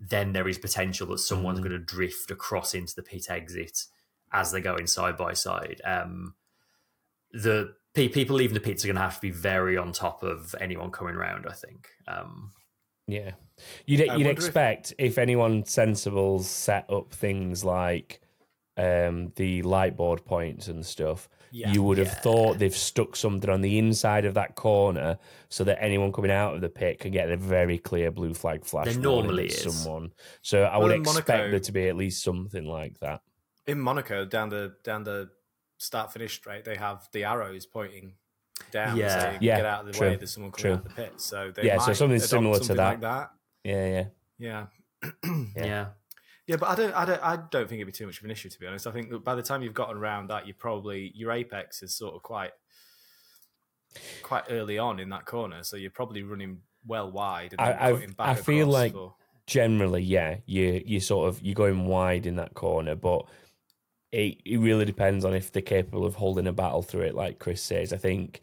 [0.00, 1.64] then there is potential that someone's Mm.
[1.64, 3.84] going to drift across into the pit exit
[4.32, 5.80] as they're going side by side.
[5.84, 6.34] Um,
[7.32, 10.22] the pe- people leaving the pits are going to have to be very on top
[10.22, 11.46] of anyone coming round.
[11.46, 11.88] I think.
[12.08, 12.52] Um,
[13.08, 13.32] Yeah,
[13.86, 18.20] you'd I you'd wonder if- expect if, anyone sensible set up things like
[18.76, 21.28] um, the light board points and stuff.
[21.52, 21.72] Yeah.
[21.72, 22.14] you would have Yeah.
[22.20, 25.16] thought they've stuck something on the inside of that corner
[25.48, 28.64] so that anyone coming out of the pit can get a very clear blue flag
[28.64, 28.86] flash.
[28.86, 29.62] There normally is.
[29.80, 30.12] someone.
[30.42, 33.22] So I Well, would in expect Monaco- there to be at least something like that.
[33.66, 35.30] in Monaco down the down the
[35.78, 38.14] start finish straight, they have the arrows pointing
[38.70, 38.96] down.
[38.96, 39.08] Yeah.
[39.20, 40.16] so you can Yeah, get out of the true, way.
[40.16, 40.72] There's someone coming true.
[40.74, 41.12] out the pit.
[41.20, 42.76] So they Yeah, so something adopt similar to that.
[42.76, 43.30] like that.
[43.64, 44.04] Yeah, yeah.
[44.38, 44.66] Yeah.
[45.24, 45.44] Yeah.
[45.56, 45.86] yeah.
[46.46, 48.30] Yeah, but I don't, I don't, I don't think it'd be too much of an
[48.30, 48.86] issue to be honest.
[48.86, 51.92] I think that by the time you've gotten around that, you probably your apex is
[51.94, 52.52] sort of quite,
[54.22, 57.52] quite early on in that corner, so you're probably running well wide.
[57.58, 59.14] And I- then I've- back I feel like- for-
[59.46, 63.26] generally, yeah, you you sort of you're going wide in that corner, but
[64.12, 67.14] it it really depends on if they're capable of holding a battle through it.
[67.14, 68.40] Like Chris says, I think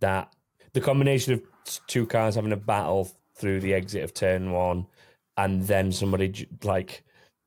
[0.00, 0.32] that
[0.72, 1.42] the combination of
[1.86, 4.86] two cars having a battle through the exit of turn one,
[5.36, 7.02] and then somebody like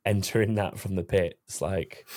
[0.06, 2.08] entering that from the pits, like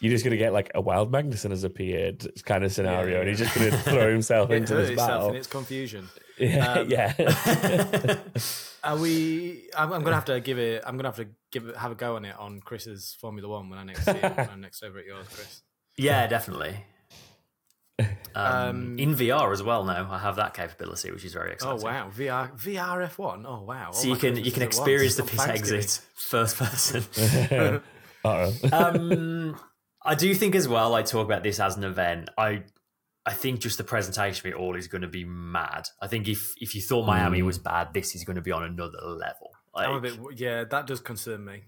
[0.00, 3.28] you're just gonna get like a wild Magnussen has appeared kind of scenario, Yeah, and
[3.28, 5.30] he's just gonna throw himself into this battle.
[5.30, 6.08] in its confusion.
[6.40, 8.16] Yeah, Um, yeah.
[8.84, 9.68] Are we?
[9.76, 10.82] I'm, I'm gonna have to give it.
[10.86, 13.68] I'm gonna have to give it, have a go on it on Chris's Formula One
[13.68, 15.62] when I next see it, when I'm next over at yours, Chris.
[15.96, 16.76] Yeah, definitely.
[18.34, 21.80] Um, Um, in VR as well now, I have that capability, which is very exciting.
[21.80, 23.44] Oh wow, VR VR F1.
[23.46, 23.90] Oh wow.
[23.90, 27.82] So All you my can you can experience the pit exit first person.
[28.24, 29.56] Um,
[30.02, 30.94] I do think as well.
[30.94, 32.28] I talk about this as an event.
[32.38, 32.62] I
[33.26, 35.84] I think just the presentation of it all is going to be mad.
[36.00, 37.46] I think if if you thought Miami Mm.
[37.46, 39.50] was bad, this is going to be on another level.
[39.74, 40.38] I'm a Like, bit.
[40.38, 41.64] Yeah, that does concern me.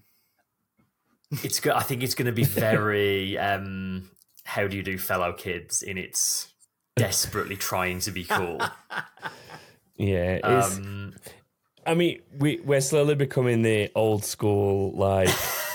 [1.43, 1.73] it's good.
[1.73, 3.37] I think it's going to be very.
[3.37, 4.09] um,
[4.45, 5.81] how do you do, fellow kids?
[5.83, 6.49] In its
[6.95, 8.59] desperately trying to be cool.
[9.97, 11.13] yeah, Um,
[11.85, 15.29] I mean, we we're slowly becoming the old school like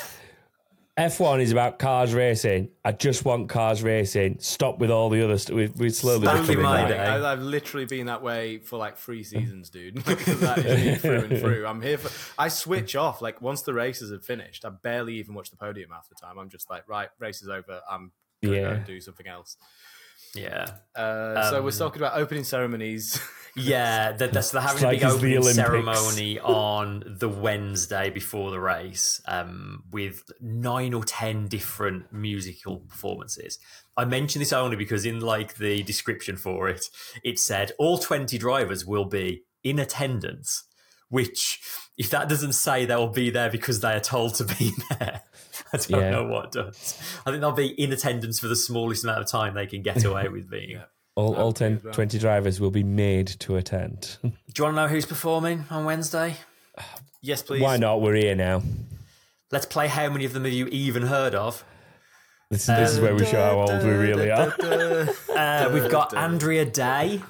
[0.98, 2.70] F1 is about cars racing.
[2.84, 4.38] I just want cars racing.
[4.40, 5.54] Stop with all the other stuff.
[5.54, 6.88] We we slowly Back in becoming my that.
[6.88, 6.98] day.
[6.98, 9.96] I, I've literally been that way for like three seasons, dude.
[10.04, 11.66] that is me through and through.
[11.66, 12.10] I'm here for.
[12.36, 14.64] I switch off like once the races have finished.
[14.64, 16.36] I barely even watch the podium half the time.
[16.36, 17.80] I'm just like, right, race is over.
[17.88, 18.10] I'm
[18.42, 18.70] gonna Yeah.
[18.70, 19.56] and do something else.
[20.34, 20.66] Yeah.
[20.94, 23.20] Uh, so we're Um, talking about opening ceremonies.
[23.56, 28.08] Yeah, that, that's they're having like a big it's the opening ceremony on the Wednesday
[28.08, 33.58] before the race, um, with nine or ten different musical performances.
[33.96, 36.84] I mention this only because in like the description for it,
[37.24, 40.62] it said all twenty drivers will be in attendance.
[41.08, 41.58] Which,
[41.96, 45.22] if that doesn't say they will be there because they are told to be there,
[45.72, 46.10] I don't Yeah.
[46.10, 46.98] know what does.
[47.26, 50.04] I think they'll be in attendance for the smallest amount of time they can get
[50.04, 50.70] away with being.
[50.70, 50.84] Yeah.
[51.14, 51.94] All, all 10, be well.
[51.94, 54.18] 20 drivers will be made to attend.
[54.22, 56.36] Do you want to know who's performing on Wednesday?
[57.22, 57.60] yes, please.
[57.62, 58.00] Why not?
[58.00, 58.62] We're here now.
[59.50, 61.64] Let's play how many of them have you even heard of?
[62.50, 64.54] This, this is where we show how old we really are.
[65.36, 67.20] Uh, we've got Andra Day,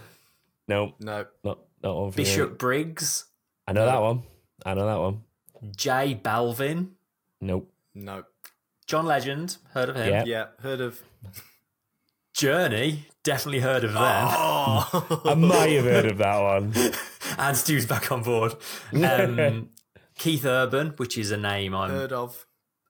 [0.68, 2.24] No, No, not not one for me.
[2.24, 3.24] Bishop Briggs,
[3.66, 4.22] I know that one.
[4.64, 5.22] I know that one.
[5.77, 6.90] J Balvin,
[7.40, 7.68] Nope.
[8.04, 8.24] No.
[8.87, 10.08] John Legend, heard of him?
[10.08, 10.24] Yeah.
[10.24, 11.02] Yeah, heard of.
[12.34, 14.00] Journey, definitely heard of them.
[14.02, 16.72] Oh, I may have heard of that one.
[17.38, 18.54] and Stu's back on board.
[19.02, 19.70] Um,
[20.18, 22.46] Keith Urban, which is a name I'm heard of.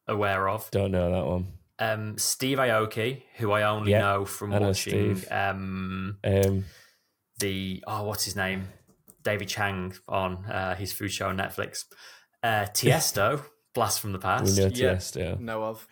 [0.07, 0.71] aware of.
[0.71, 1.47] Don't know that one.
[1.79, 5.33] Um, Steve Aoki, who I only Yeah, know from I watching Steve.
[5.33, 6.65] um, Um,
[7.39, 8.69] the oh, what's his name?
[9.23, 11.85] David Chang on uh, his food show on Netflix.
[12.43, 13.45] Uh, Tiesto,
[13.79, 14.59] Blast from the we Past.
[14.59, 14.95] know Yeah.
[14.97, 15.39] Tiesto.
[15.41, 15.87] Know of.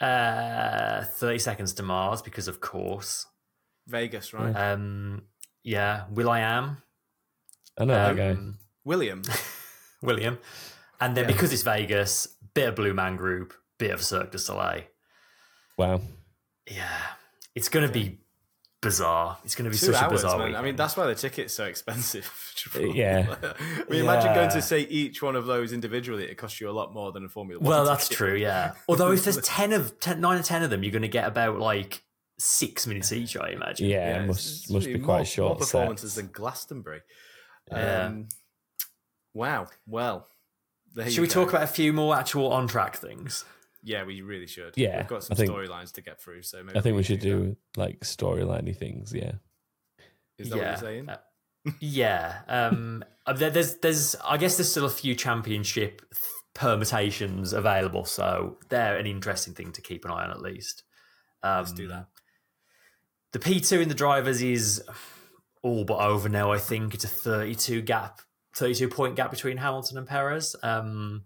[0.00, 3.26] Uh, Thirty Seconds to Mars, because of course.
[3.88, 4.54] Vegas, right?
[4.54, 5.22] Um,
[5.64, 6.80] yeah, Will I Am,
[7.76, 8.30] I know that guy.
[8.30, 9.22] um, William.
[10.02, 10.38] William,
[11.00, 11.32] and then Yeah.
[11.32, 14.82] because it's Vegas, bit of Blue Man Group, bit of Cirque du Soleil.
[15.76, 16.00] Wow.
[16.70, 17.00] Yeah,
[17.56, 18.18] it's going to be
[18.80, 19.38] bizarre.
[19.44, 20.38] It's going to be Two such a bizarre.
[20.38, 20.54] man.
[20.56, 22.30] I mean, that's why the ticket's so expensive.
[22.76, 23.36] Yeah.
[23.42, 26.24] I mean, imagine going to say each one of those individually.
[26.24, 27.68] It costs you a lot more than a Formula One.
[27.70, 28.16] Well, that's ticket.
[28.18, 28.72] true, yeah.
[28.88, 31.26] Although if there's 10 of 10, 9 or 10 of them, you're going to get
[31.28, 32.02] about like
[32.40, 33.86] six minutes each, I imagine.
[33.88, 35.48] Yeah, Yeah, it it's- must it's must really be quite more, short.
[35.50, 36.16] More performances sets.
[36.26, 37.00] than Glastonbury.
[37.70, 38.04] Yeah.
[38.06, 38.28] Um,
[39.34, 39.68] wow.
[39.86, 40.26] Well,
[40.94, 41.34] there Should you we go.
[41.34, 43.44] talk about a few more actual on track things?
[43.82, 44.74] Yeah, we really should.
[44.76, 46.42] Yeah, we've got some storylines to get through.
[46.42, 49.12] So maybe I think we can should do like storyliney things.
[49.14, 49.32] Yeah.
[50.38, 51.08] Is that what you're saying?
[51.08, 51.18] Uh,
[51.80, 52.40] yeah.
[52.48, 56.22] Um, uh, there- there's, there's, I guess there's still a few championship th-
[56.54, 58.04] permutations available.
[58.04, 60.82] So they're an interesting thing to keep an eye on at least.
[61.42, 62.06] Um, Let's do that.
[63.32, 64.82] The P2 in the drivers is
[65.62, 66.50] all but over now.
[66.52, 68.20] I think it's a 32 gap,
[68.56, 70.56] 32 point gap between Hamilton and Perez.
[70.62, 71.24] Um,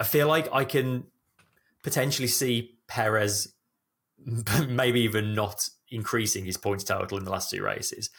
[0.00, 1.04] I feel like I can
[1.82, 3.54] potentially see Perez
[4.68, 8.10] maybe even not increasing his points total in the last two races.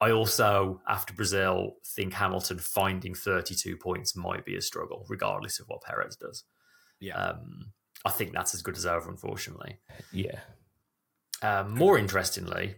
[0.00, 5.66] I also, after Brazil, think Hamilton finding 32 points might be a struggle, regardless of
[5.68, 6.44] what Perez does.
[7.00, 7.16] Yeah.
[7.16, 7.72] Um,
[8.04, 9.78] I think that's as good as over, unfortunately.
[10.10, 10.40] Yeah.
[11.42, 12.76] Um, more interestingly,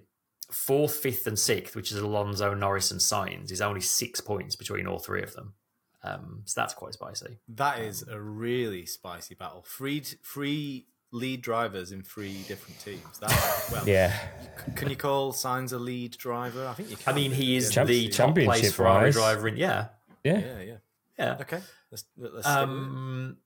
[0.50, 4.88] fourth, fifth, and sixth, which is Alonso, Norris, and Sainz, is only six points between
[4.88, 5.54] all three of them.
[6.04, 7.38] Um, so that's quite spicy.
[7.48, 9.64] That is a really spicy battle.
[9.66, 13.18] Three three lead drivers in three different teams.
[13.20, 14.16] That well, Yeah.
[14.74, 16.66] Can you call Sainz a lead driver?
[16.66, 17.12] I think you can.
[17.12, 19.14] I mean, he is Champ- the top place championship Ferrari wise.
[19.14, 19.56] driver in.
[19.56, 19.88] Yeah,
[20.24, 20.38] Yeah.
[20.38, 20.76] Yeah, yeah.
[21.18, 21.36] yeah.
[21.40, 21.60] Okay.
[21.90, 22.32] Let's let's.
[22.32, 22.46] stick with it.
[22.46, 23.36] Um,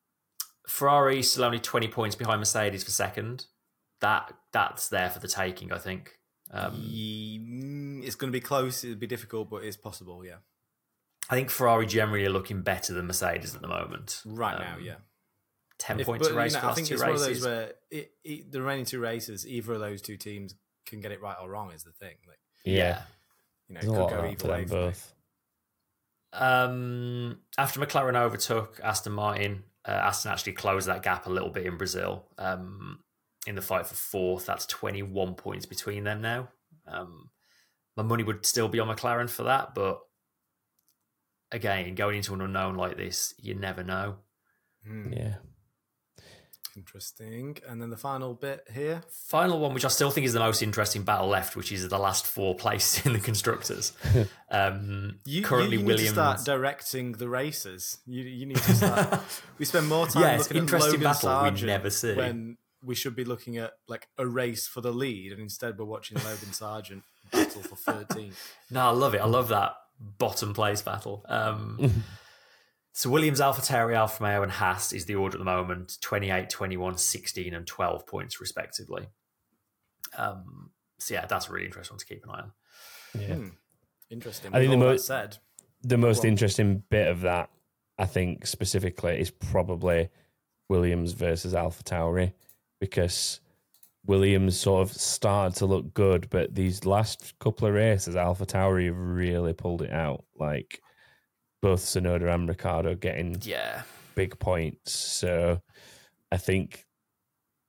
[0.66, 3.46] Ferrari still only twenty points behind Mercedes for second.
[4.00, 6.18] That that's there for the taking, I think.
[6.50, 8.84] Um, mm, it's going to be close.
[8.84, 10.24] It'll be difficult, but it's possible.
[10.24, 10.36] Yeah.
[11.28, 14.22] I think Ferrari generally are looking better than Mercedes at the moment.
[14.24, 14.96] Right now, Um, yeah.
[15.78, 17.10] ten If- points but, a race you know, for the I think two it's one
[17.12, 17.40] of races.
[17.42, 20.54] those where it, it, the remaining two races, either of those two teams
[20.86, 21.72] can get it right or wrong.
[21.72, 22.16] Is the thing.
[22.28, 23.02] Like Yeah.
[23.68, 24.60] you know, There's it could go either way.
[24.60, 24.86] them for me.
[24.86, 25.12] both.
[26.32, 31.66] Um, after McLaren overtook Aston Martin, uh, Aston actually closed that gap a little bit
[31.66, 32.26] in Brazil.
[32.38, 33.00] Um,
[33.46, 36.48] in the fight for fourth, that's 21 points between them now.
[36.86, 37.30] Um,
[37.96, 40.00] my money would still be on McLaren for that, but
[41.56, 44.16] again, going into an unknown like this, you never know.
[44.86, 45.34] Hmm, Yeah.
[46.76, 47.56] Interesting.
[47.66, 49.00] And then the final bit here.
[49.28, 51.98] Final one, which I still think is the most interesting battle left, which is the
[51.98, 53.92] last four places in the constructors.
[54.48, 56.02] Um, You, currently, you, you Williams.
[56.02, 57.98] need to start directing the races.
[58.06, 59.20] You, you need to start.
[59.58, 62.14] we spend more time Yes, looking at interesting Logan battle we never see.
[62.14, 65.84] when we should be looking at like a race for the lead, and instead we're
[65.84, 68.32] watching Logan Sargeant battle for 13.
[68.70, 69.20] No, I love it.
[69.20, 71.24] I love that bottom place battle.
[71.28, 71.92] Um,
[72.92, 76.98] so Williams, AlphaTauri, Alfa Romeo, and Haas is the order at the moment 28, 21,
[76.98, 79.06] 16, and 12 points, respectively.
[80.16, 82.52] Um, so, yeah, that's a really interesting one to keep an eye on.
[83.18, 83.34] Yeah.
[83.34, 83.48] Hmm.
[84.10, 84.54] Interesting.
[84.54, 85.38] I think the all mo- that said,
[85.82, 86.32] The most Go on.
[86.32, 87.50] interesting bit of that,
[87.98, 90.08] I think, specifically, is probably
[90.68, 92.32] Williams versus Alpha Tauri
[92.80, 93.40] because
[94.06, 98.86] Williams sort of started to look good, but these last couple of races, Alpha Tauri
[98.86, 100.24] have really pulled it out.
[100.36, 100.80] Like
[101.62, 103.82] both Tsunoda and Ricciardo getting Yeah.
[104.14, 104.92] big points.
[104.92, 105.60] So
[106.30, 106.84] I think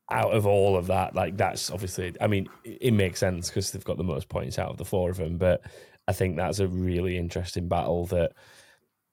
[0.10, 3.84] out of all of that, like that's obviously, I mean, it, makes sense because they've
[3.84, 5.38] got the most points out of the four of them.
[5.38, 5.62] But
[6.08, 8.32] I think that's a really interesting battle that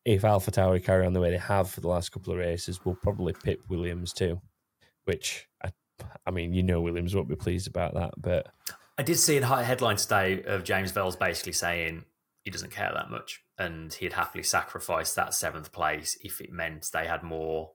[0.04, 2.84] if Alpha Tauri carry on the way they have for the last couple of races,
[2.84, 4.40] will probably pip Williams too,
[5.04, 5.70] which I,
[6.26, 8.48] I mean, you know, Williams won't be pleased about that, but
[8.98, 12.04] I did see a headline today of James Vowles basically saying
[12.42, 16.88] he doesn't care that much and he'd happily sacrifice that seventh place if it meant
[16.92, 17.72] they had more,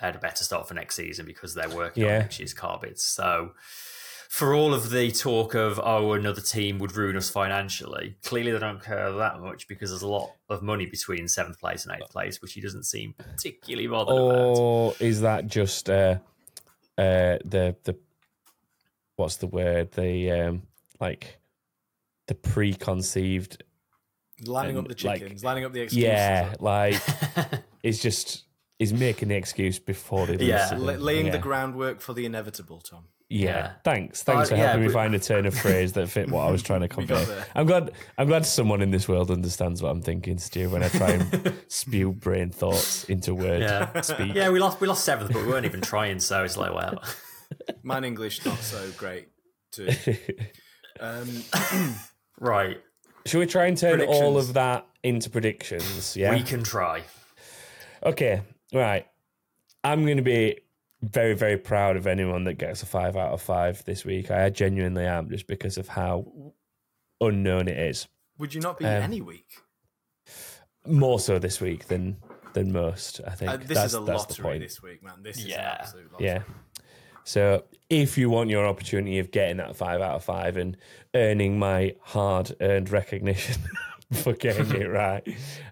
[0.00, 2.14] they had a better start for next season because they're working Yeah.
[2.14, 3.04] on next year's car bids.
[3.04, 3.52] So,
[4.30, 8.58] for all of the talk of, oh, another team would ruin us financially, clearly they
[8.58, 12.10] don't care that much because there's a lot of money between seventh place and eighth
[12.10, 14.56] place, which he doesn't seem particularly bothered about.
[14.58, 16.18] or is that just uh,
[16.98, 17.96] uh, the the
[19.16, 20.62] what's the word the um,
[21.00, 21.38] like
[22.26, 23.62] the preconceived
[24.44, 26.04] lining up and, the like, chickens, lining up the excuses.
[26.08, 27.00] yeah like
[27.82, 28.44] it's just
[28.78, 30.74] is making the excuse before they Yeah.
[30.74, 31.32] laying yeah.
[31.32, 33.04] the groundwork for the inevitable, Tom.
[33.34, 33.48] Yeah.
[33.56, 33.70] Yeah.
[33.82, 36.46] thanks thanks Uh, for yeah, helping me find a turn of phrase that fit what
[36.46, 37.26] I was trying to convey.
[37.54, 40.88] I'm glad I'm glad someone in this world understands what I'm thinking Stu when I
[40.88, 44.00] try and spew brain thoughts into word Yeah.
[44.02, 46.72] speak yeah, we lost we lost seventh, but we weren't even trying, so it's like,
[46.74, 47.02] well.
[47.82, 49.28] Mine English not so great
[49.72, 49.88] too.
[51.00, 51.28] Um,
[52.40, 52.78] Right.
[53.26, 56.16] Should we try and turn all of that into predictions?
[56.16, 56.32] Yeah.
[56.34, 57.02] We can try.
[58.04, 58.42] Okay.
[58.72, 59.06] Right.
[59.82, 60.58] I'm going to be
[61.12, 64.30] very, very proud of anyone that gets a five out of five this week.
[64.30, 66.52] I genuinely am, just because of how
[67.20, 68.08] unknown it is.
[68.38, 69.46] would you not be Um, any week?
[70.86, 72.16] More so this week than
[72.52, 73.20] than most.
[73.26, 75.22] I think Uh, this that's, is a that's lottery this week, man.
[75.22, 75.72] This is Yeah.
[75.74, 76.26] an absolute lottery.
[76.28, 76.42] Yeah.
[77.24, 80.76] So if you want your opportunity of getting that five out of five and
[81.14, 83.56] earning my hard earned recognition
[84.12, 85.26] for getting it right,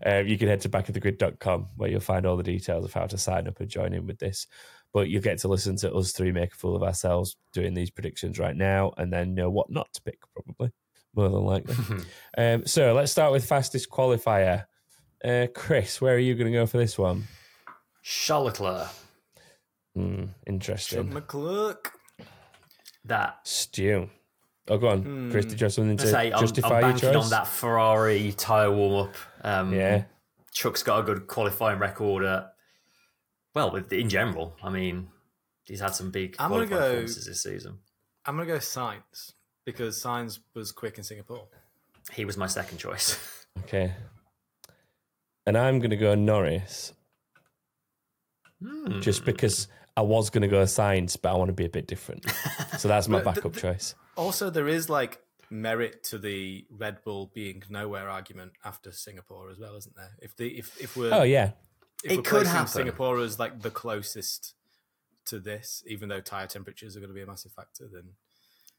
[0.05, 3.19] uh, you can head to backofthegrid.com where you'll find all the details of how to
[3.19, 4.47] sign up and join in with this.
[4.93, 7.91] But you'll get to listen to us three make a fool of ourselves doing these
[7.91, 10.71] predictions right now and then know what not to pick, probably,
[11.15, 11.77] more than likely.
[12.39, 14.67] um, so let's start with fastest qualifier.
[15.25, 17.27] Uh, Chris, where are you going to go for this one?
[18.03, 18.89] Charles Leclerc.
[19.95, 21.11] Hmm, interesting.
[21.11, 21.87] Chuck McClurk.
[23.05, 24.09] That Stu.
[24.69, 25.47] Oh, go on, Chris.
[25.47, 27.25] Did you have something to say I'm, I'm your banking choice?
[27.25, 29.15] on that Ferrari tyre warm up.
[29.43, 30.05] Um, Yeah.
[30.53, 32.25] Chuck's got a good qualifying record.
[32.25, 32.52] At,
[33.55, 35.09] well, in general, I mean,
[35.67, 37.79] he's had some big I'm gonna go- performances this season.
[38.25, 39.33] I'm gonna go Sainz
[39.65, 41.49] because Sainz was quick in Singapore.
[42.13, 43.19] He was my second choice.
[43.65, 43.93] Okay.
[45.45, 46.95] And I'm going to go Norris
[48.65, 49.01] Hmm.
[49.01, 51.87] just because I was going to go Sainz, but I want to be a bit
[51.87, 52.25] different.
[52.79, 53.95] So that's my But the- backup the- choice.
[54.17, 59.59] Also, there is like merit to the Red Bull being nowhere argument after Singapore as
[59.59, 60.13] well, isn't there?
[60.23, 61.51] If the if if we're Oh, yeah.
[62.05, 62.69] If It we're could happen.
[62.69, 64.55] Singapore is like the closest
[65.27, 68.15] to this, even though tire temperatures are going to be a massive factor, then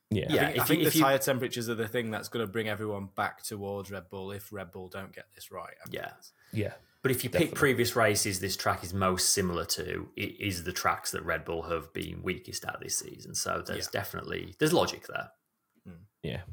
[0.10, 0.26] Yeah.
[0.30, 2.28] Yeah, I think, I think you- the if you- tire temperatures are the thing that's
[2.30, 5.74] going to bring everyone back towards Red Bull if Red Bull don't get this right.
[5.90, 6.12] Yeah.
[6.52, 6.74] Yeah.
[7.02, 7.50] But if you Definitely.
[7.52, 11.44] pick previous races, this track is most similar to it is the tracks that Red
[11.44, 13.36] Bull have been weakest at this season.
[13.36, 13.92] So there's Yeah.
[14.00, 15.32] definitely there's logic there.
[16.22, 16.44] Yeah.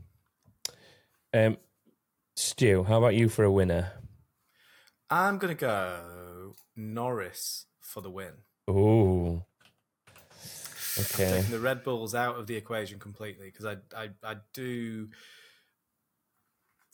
[1.33, 1.59] Um,
[2.37, 3.93] Stu, how about you for a winner?
[5.11, 6.20] I'm going to go
[6.81, 8.33] Norris for the win.
[8.69, 9.45] Ooh.
[10.99, 11.31] Okay.
[11.31, 15.09] taking the Red Bulls out of the equation completely because I, I I do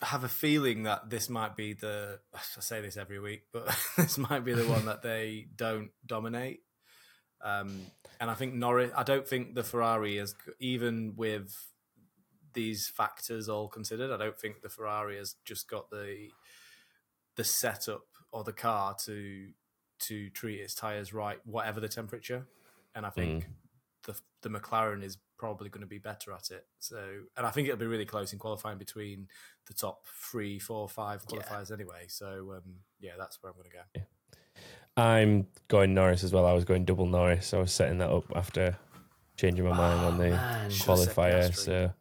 [0.02, 3.66] have a feeling that this might be the I say this every week, but
[3.96, 6.60] this might be the one that they don't dominate.
[7.42, 7.86] Um,
[8.20, 8.92] and I think Norris.
[8.96, 11.54] I don't think the Ferrari is even with
[12.52, 14.10] these factors all considered.
[14.10, 16.30] I don't think the Ferrari has just got the
[17.36, 19.48] the setup or the car to
[20.00, 22.46] to treat its tires right, whatever the temperature.
[22.94, 23.46] And I think
[24.04, 26.66] the the McLaren is probably going to be better at it.
[26.78, 26.96] So,
[27.36, 29.28] and I think it'll be really close in qualifying between
[29.66, 31.40] the top three, four, five Yeah.
[31.40, 32.06] qualifiers anyway.
[32.08, 35.02] So, um, yeah, that's where I'm going to go.
[35.02, 36.46] I'm going Norris as well.
[36.46, 37.52] I was going double Norris.
[37.52, 38.78] I was setting that up after
[39.36, 40.70] changing my mind on the man.
[40.70, 41.54] Qualifier.
[41.54, 41.92] So,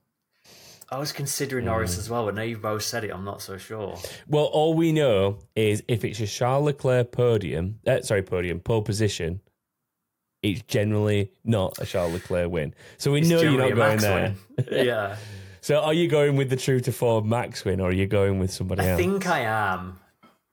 [0.95, 3.57] I was considering Norris as well, but now you've both said it, I'm not so
[3.57, 3.97] sure.
[4.29, 8.81] well, all we know is if it's a Charles Leclerc podium, uh, sorry, podium pole
[8.81, 9.41] position,
[10.41, 12.73] it's generally not a Charles Leclerc win.
[12.97, 14.35] So we It's know you're not going Max there.
[14.85, 15.17] yeah.
[15.59, 18.39] So are you going with the true to form Max win, or are you going
[18.39, 18.99] with somebody I else?
[18.99, 19.99] I think I am.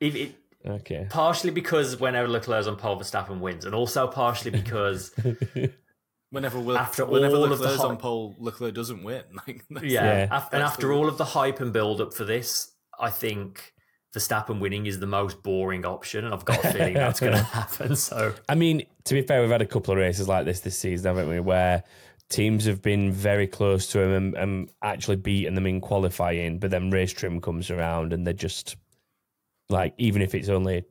[0.00, 0.34] If it,
[0.66, 1.06] Okay.
[1.10, 5.12] partially because whenever Leclerc's on pole, Verstappen wins, and also partially because
[6.32, 9.22] Whenever we'll, After whenever all of the Leclerc's hy- on pole, Leclerc doesn't win.
[9.46, 10.28] Like, that's- yeah, Yeah.
[10.38, 13.72] af- and after all of the hype and build up for this, I think
[14.16, 17.42] Verstappen winning is the most boring option, and I've got a feeling that's going to
[17.42, 17.94] happen.
[17.96, 20.78] So I mean, to be fair, we've had a couple of races like this this
[20.78, 21.38] season, haven't we?
[21.40, 21.82] Where
[22.30, 26.70] teams have been very close to him and, and actually beaten them in qualifying, but
[26.70, 28.76] then race trim comes around and they're just
[29.68, 30.84] like, even if it's only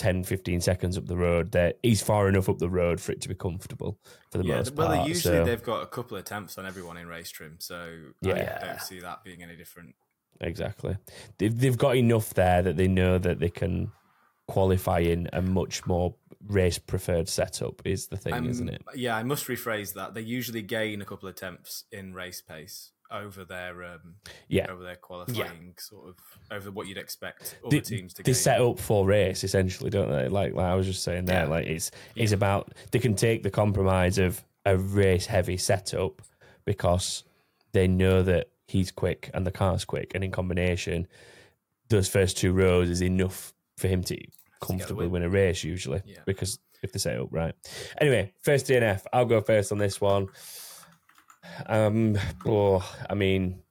[0.00, 3.20] 10, 15 seconds up the road, they're, he's far enough up the road for it
[3.20, 3.98] to be comfortable
[4.32, 5.06] for the Yeah, most well, part.
[5.06, 8.58] usually so- they've got a couple of attempts on everyone in race trim, so Yeah.
[8.62, 9.94] I don't see that being any different.
[10.40, 10.96] Exactly.
[11.36, 13.92] They've, they've got enough there that they know that they can
[14.48, 16.14] qualify in a much more
[16.48, 18.80] race preferred setup, is the thing, Um, isn't it?
[18.94, 20.14] Yeah, I must rephrase that.
[20.14, 24.14] They usually gain a couple of attempts in race pace over their um,
[24.48, 24.70] Yeah.
[24.70, 26.16] over their qualifying sort of
[26.50, 28.34] over what you'd expect other They, teams to they gain.
[28.34, 30.28] set up for race essentially, don't they?
[30.28, 31.48] Like, like I was just saying there, Yeah.
[31.50, 36.22] like it's it's about they can take the compromise of a race heavy setup
[36.64, 37.24] because
[37.72, 41.06] they know that he's quick and the car's quick, and in combination,
[41.88, 44.16] those first two rows is enough for him to
[44.60, 45.12] comfortably win.
[45.12, 46.18] win a race usually Yeah.
[46.26, 47.54] because if they set up right.
[48.00, 49.04] Anyway, first DNF.
[49.12, 50.28] I'll go first on this one.
[51.66, 53.62] Um, oh, I mean,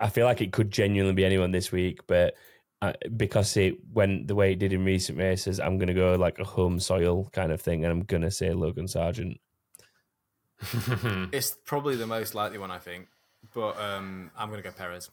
[0.00, 2.34] I feel like it could genuinely be anyone this week, but
[2.82, 6.14] uh, because it went the way it did in recent races, I'm going to go
[6.14, 9.38] like a home soil kind of thing, and I'm going to say Logan Sargeant.
[11.32, 13.08] It's probably the most likely one, I think,
[13.54, 15.10] but um, I'm going to go Perez.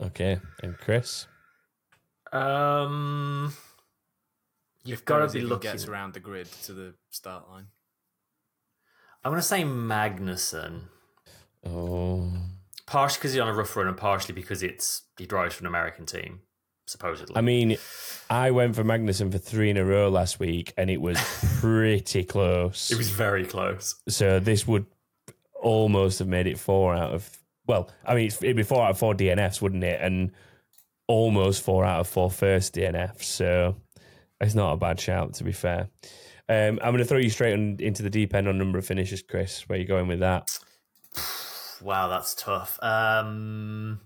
[0.00, 1.26] Okay, and Chris.
[2.32, 3.52] um,
[4.84, 5.72] you've got to be looking.
[5.72, 7.66] gets around the grid to the start line.
[9.24, 10.82] I'm going to say Magnussen.
[11.66, 12.30] Oh,
[12.86, 15.66] Partially because he's on a rough run, and partially because it's he drives for an
[15.66, 16.40] American team,
[16.86, 17.36] supposedly.
[17.36, 17.76] I mean,
[18.30, 21.18] I went for Magnussen for three in a row last week, and it was
[21.60, 22.90] pretty close.
[22.90, 23.94] it was very close.
[24.08, 24.86] So this would
[25.60, 27.28] almost have made it four out of.
[27.66, 30.00] Well, I mean, it'd be four out of four DNFs, wouldn't it?
[30.00, 30.32] And
[31.06, 33.24] almost four out of four first DNFs.
[33.24, 33.76] So
[34.40, 35.88] it's not a bad shout, to be fair.
[36.48, 38.86] Um, I'm going to throw you straight on, into the deep end on number of
[38.86, 39.68] finishes, Chris.
[39.68, 40.58] Where are you going with that?
[41.80, 42.76] Wow, that's tough.
[42.82, 44.00] Um,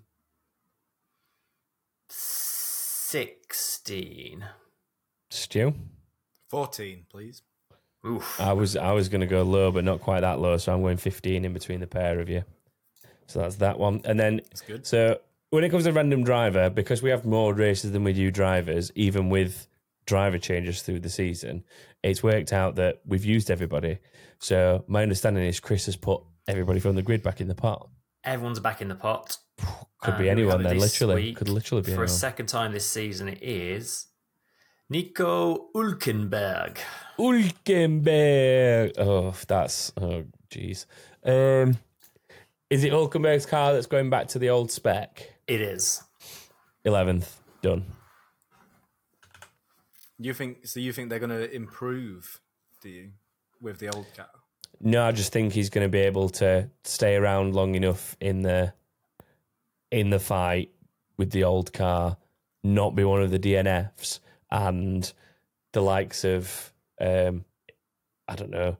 [2.11, 4.45] sixteen.
[5.30, 5.72] Stu?
[6.49, 7.40] 14, please.
[8.07, 8.38] Oof.
[8.38, 10.59] I was I was going to go low, but not quite that low.
[10.59, 12.45] So I'm going 15 in between the pair of you.
[13.26, 14.03] So that's that one.
[14.05, 14.86] And then That's good.
[14.86, 15.18] So
[15.49, 18.93] when it comes to random driver, because we have more races than we do drivers,
[18.95, 19.66] even with
[20.07, 21.64] driver changes through the season,
[22.03, 23.98] it's worked out that we've used everybody.
[24.38, 27.88] So my understanding is Chris has put everybody from the grid back in the pot.
[28.24, 29.36] Everyone's back in the pot.
[30.00, 31.32] Could be And anyone then, literally.
[31.32, 32.07] Could literally be anyone.
[32.07, 34.07] For a second time this season, it is
[34.90, 36.78] Nico Hulkenberg.
[37.18, 38.92] Hulkenberg.
[38.98, 40.86] Oh, that's oh jeez.
[41.24, 41.78] Um,
[42.68, 45.34] is it Hulkenberg's car that's going back to the old spec?
[45.46, 46.03] It is.
[46.84, 47.86] Eleventh, done.
[50.24, 50.80] You think so?
[50.80, 52.40] You think they're going to improve?
[52.80, 53.10] Do you
[53.60, 54.30] with the old cat?
[54.80, 58.42] No, I just think he's going to be able to stay around long enough in
[58.42, 58.72] the
[59.90, 60.70] in the fight
[61.16, 62.16] with the old car,
[62.64, 64.20] not be one of the DNFs,
[64.50, 65.12] and
[65.72, 67.44] the likes of um,
[68.26, 68.76] I don't know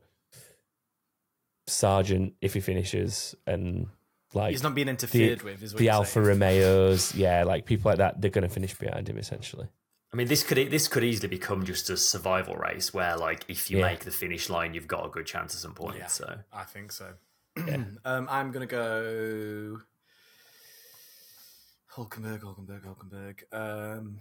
[1.69, 3.87] Sargeant if he finishes, and
[4.35, 5.63] like He's not being interfered with.
[5.63, 6.27] Is what the Alfa saying.
[6.27, 9.69] Romeos, yeah, like people like that, they're going to finish behind him essentially.
[10.13, 13.71] I mean, this could this could easily become just a survival race where, like, if
[13.71, 13.87] you Yeah.
[13.87, 15.97] make the finish line, you've got a good chance at some point.
[15.99, 16.07] Yeah.
[16.09, 17.15] So I think so.
[18.05, 19.79] um, I'm going to go
[21.95, 23.43] Hulkenberg, Hulkenberg, Hulkenberg.
[23.53, 24.19] Um,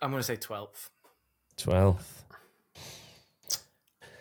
[0.00, 0.90] I'm going to say 12th.
[1.56, 2.24] Twelfth.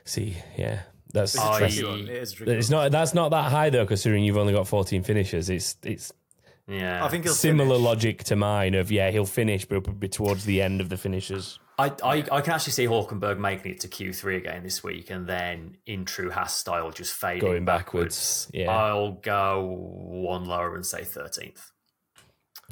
[0.06, 0.82] See, yeah,
[1.14, 2.00] that's It's a I- tricky one.
[2.02, 2.84] It is a tricky It's one.
[2.84, 2.92] not.
[2.92, 5.50] That's not that high though, considering you've only got fourteen finishes.
[5.50, 6.12] It's it's
[6.68, 7.86] yeah, I think he'll similar finish.
[7.86, 10.98] logic to mine of yeah, he'll finish, but it'll be towards the end of the
[10.98, 11.60] finishes.
[11.80, 15.10] I, I I can actually see Hulkenberg making it to Q three again this week,
[15.10, 18.46] and then in true Haas style, just fading Going backwards.
[18.46, 18.72] backwards, yeah.
[18.72, 19.64] I'll go
[20.12, 21.72] one lower and say thirteenth.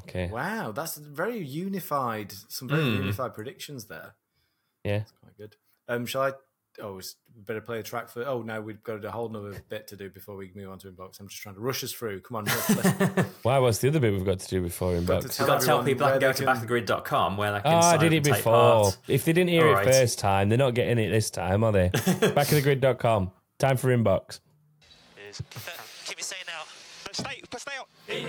[0.03, 2.31] Okay, Wow, that's very unified.
[2.47, 2.95] Some very Mm.
[2.97, 4.15] unified predictions there.
[4.83, 4.99] yeah.
[4.99, 5.55] That's quite good.
[5.87, 6.31] Um, shall I?
[6.81, 7.15] Oh, it's
[7.45, 8.23] better play a track for.
[8.25, 10.91] Oh no, we've got a whole nother bit to do before we move on to
[10.91, 11.19] inbox.
[11.19, 12.21] I'm just trying to rush us through.
[12.21, 13.59] Come on, let's, let's, Why?
[13.59, 15.23] What's the other bit we've got to do before Got to inbox?
[15.23, 17.37] You've Tell got to tell everyone people I where can go they to can- backthegrid.com
[17.37, 18.91] where they can Oh, I did it before.
[19.07, 19.85] If they didn't hear All it right.
[19.85, 21.89] first time, they're not getting it this time, are they?
[21.93, 23.31] Backofthegrid.com.
[23.57, 24.39] Time for inbox.
[25.29, 25.41] is.
[26.05, 26.63] Keep it saying now.
[27.05, 27.87] But stay, but stay out.
[28.07, 28.23] Hey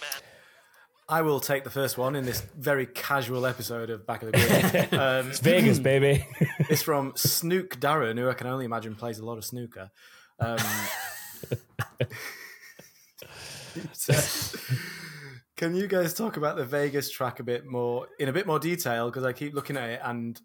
[0.00, 0.22] man.
[1.12, 4.38] I will take the first one in this very casual episode of Back of the
[4.88, 4.94] Grid.
[4.98, 6.26] Um, It's Vegas, baby.
[6.70, 9.90] it's from Snook Darren, who I can only imagine plays a lot of snooker.
[10.40, 10.56] Um,
[13.74, 14.56] he says,
[15.58, 18.58] can you guys talk about the Vegas track a bit more in a bit more
[18.58, 19.10] detail?
[19.10, 20.40] Because I keep looking at it and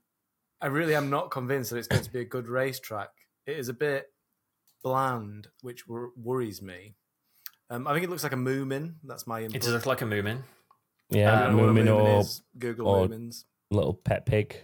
[0.59, 3.11] I really am not convinced that it's going to be a good racetrack.
[3.45, 4.07] It is a bit
[4.84, 6.95] bland, which wor- worries me.
[7.70, 8.95] Um, I think it looks like a Moomin.
[9.05, 9.55] That's my input.
[9.55, 10.41] It does look like a Moomin.
[11.14, 12.41] I yeah, don't know what a Moomin Moomin or is.
[12.58, 13.43] Google or- Moomins.
[13.72, 14.55] little pet pig.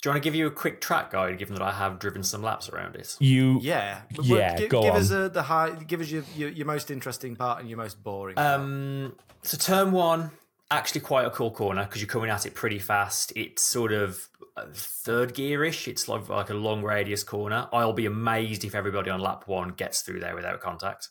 [0.00, 2.24] Do you want to give you a quick track guide, given that I have driven
[2.24, 3.16] some laps around it?
[3.20, 5.70] You Yeah, but Yeah, Give, go give us a, the high.
[5.70, 8.34] Give us your, your your most interesting part and your most boring.
[8.34, 8.60] part.
[8.60, 10.32] Um, so turn one,
[10.72, 13.32] actually quite a cool corner because you're coming at it pretty fast.
[13.36, 15.86] It's sort of uh, third gearish.
[15.86, 17.68] It's like like a long radius corner.
[17.72, 21.10] I'll be amazed if everybody on lap one gets through there without contact.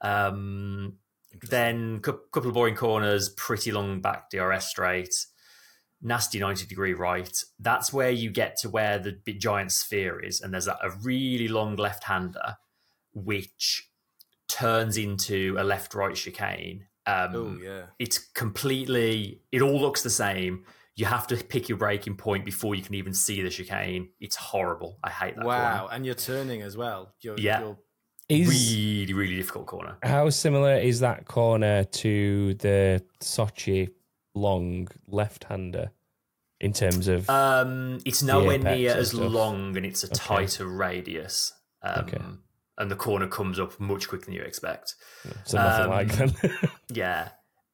[0.00, 0.94] Um,
[1.50, 5.14] then cou- couple of boring corners, pretty long back DRS straight,
[6.02, 7.36] nasty 90 degree right.
[7.58, 10.90] That's where you get to where the big giant sphere is, and there's a, a
[11.02, 12.56] really long left hander,
[13.12, 13.88] which
[14.48, 16.86] turns into a left right chicane.
[17.06, 20.64] Um, oh yeah, it's completely it all looks the same
[20.94, 24.34] you have to pick your braking point before you can even see the chicane it's
[24.36, 25.94] horrible i hate that wow, corner.
[25.94, 27.14] and you're turning as well.
[27.20, 27.60] You're, Yeah.
[27.60, 27.78] you're,
[28.28, 33.90] is really really difficult corner how similar is that corner to the Sochi
[34.34, 35.90] long left-hander
[36.60, 39.32] in terms of um it's nowhere near as stuff.
[39.32, 41.52] long and it's a tighter radius
[41.82, 42.18] um Okay.
[42.78, 44.94] and the corner comes up much quicker than you expect
[45.44, 46.34] so nothing um, like then?
[46.92, 47.28] yeah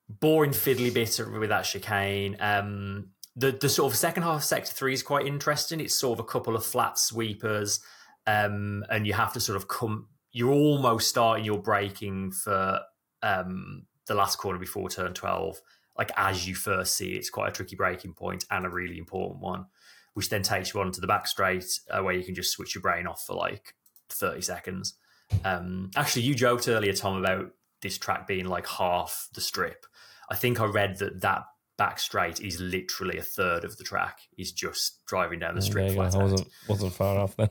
[0.09, 4.73] boring fiddly bit with that chicane um the the sort of second half of sector
[4.73, 7.81] three is quite interesting it's sort of a couple of flat sweepers
[8.27, 12.81] um and you have to sort of come you're almost starting your braking for
[13.23, 15.61] um the last corner before turn 12
[15.97, 19.41] like as you first see it's quite a tricky braking point and a really important
[19.41, 19.65] one
[20.13, 22.75] which then takes you on to the back straight uh, where you can just switch
[22.75, 23.75] your brain off for like
[24.11, 24.99] 30 seconds
[25.45, 27.51] um actually you joked earlier tom about
[27.85, 29.87] this track being like half the strip.
[30.29, 31.45] I think I read that that
[31.77, 34.19] back straight is literally a third of the track.
[34.37, 35.95] Is just driving down the strip go.
[35.95, 37.51] flat I wasn't wasn't far off then.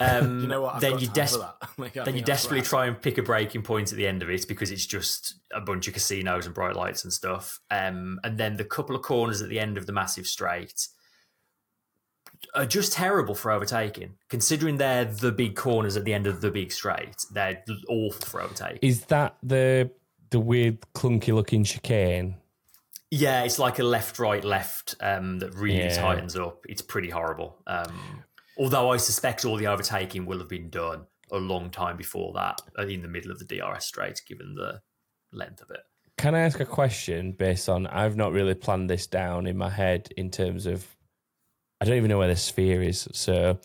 [0.00, 0.74] Um, You know what?
[0.76, 1.36] I've then you des-
[1.78, 4.46] Like, then you desperately try and pick a breaking point at the end of it
[4.48, 7.60] because it's just a bunch of casinos and bright lights and stuff.
[7.70, 10.88] Um, and then the couple of corners at the end of the massive straight
[12.54, 14.14] are just terrible for overtaking.
[14.28, 18.40] Considering they're the big corners at the end of the big straight, they're awful for
[18.42, 18.78] overtaking.
[18.82, 19.90] Is that the
[20.30, 22.36] the weird clunky looking chicane?
[23.10, 25.94] Yeah, it's like a left, right, left um, that really Yeah.
[26.00, 26.66] tightens up.
[26.68, 27.56] It's pretty horrible.
[27.66, 28.24] Um,
[28.58, 32.60] although I suspect all the overtaking will have been done a long time before that,
[32.78, 34.80] uh, in the middle of the DRS straight, given the
[35.32, 35.80] length of it.
[36.18, 39.68] Can I ask a question based on I've not really planned this down in my
[39.68, 40.86] head in terms of
[41.80, 43.06] I don't even know where the sphere is.
[43.12, 43.58] So,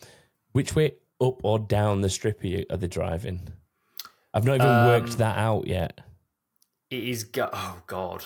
[0.52, 3.48] which way up or down the strip are, you, are they driving?
[4.34, 6.00] I've not even Um, worked that out yet.
[6.90, 7.24] It is.
[7.24, 8.24] Go- oh God.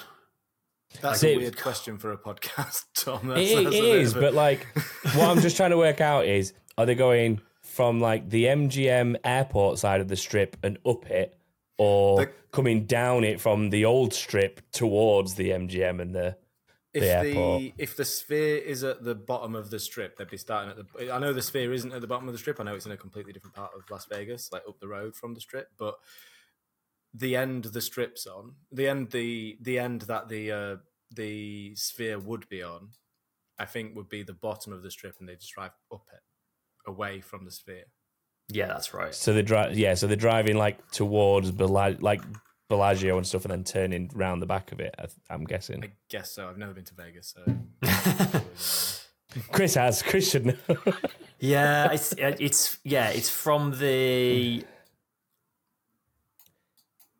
[1.00, 3.28] That's a weird question for a podcast, Tom.
[3.28, 4.66] That's, It, that's it is, a- but like,
[5.14, 9.16] what I'm just trying to work out is are they going from like the MGM
[9.24, 11.38] airport side of the strip and up it,
[11.78, 16.36] or The- coming down it from the old strip towards the MGM and the
[16.94, 17.62] if the the, airport.
[17.76, 21.12] if the sphere is at the bottom of the strip, they'd be starting at the.
[21.12, 22.58] I know the sphere isn't at the bottom of the strip.
[22.58, 25.14] I know it's in a completely different part of Las Vegas, like up the road
[25.14, 25.68] from the strip.
[25.76, 25.96] But
[27.16, 30.76] the end the strip's on, the end the the end that the uh,
[31.14, 32.90] the sphere would be on,
[33.58, 36.90] I think would be the bottom of the strip, and they just drive up it,
[36.90, 37.84] away from the sphere.
[38.48, 39.14] Yeah, that's right.
[39.14, 39.94] So they drive, yeah.
[39.94, 42.22] So they're driving like towards Bella- like
[42.68, 44.94] Bellagio and stuff, and then turning round the back of it.
[44.98, 45.82] I, I'm guessing.
[45.82, 46.48] I guess so.
[46.48, 48.92] I've never been to Vegas, so.
[49.52, 50.02] Chris has.
[50.02, 50.54] Chris should know.
[51.38, 54.64] Yeah, it's it's yeah, it's from the.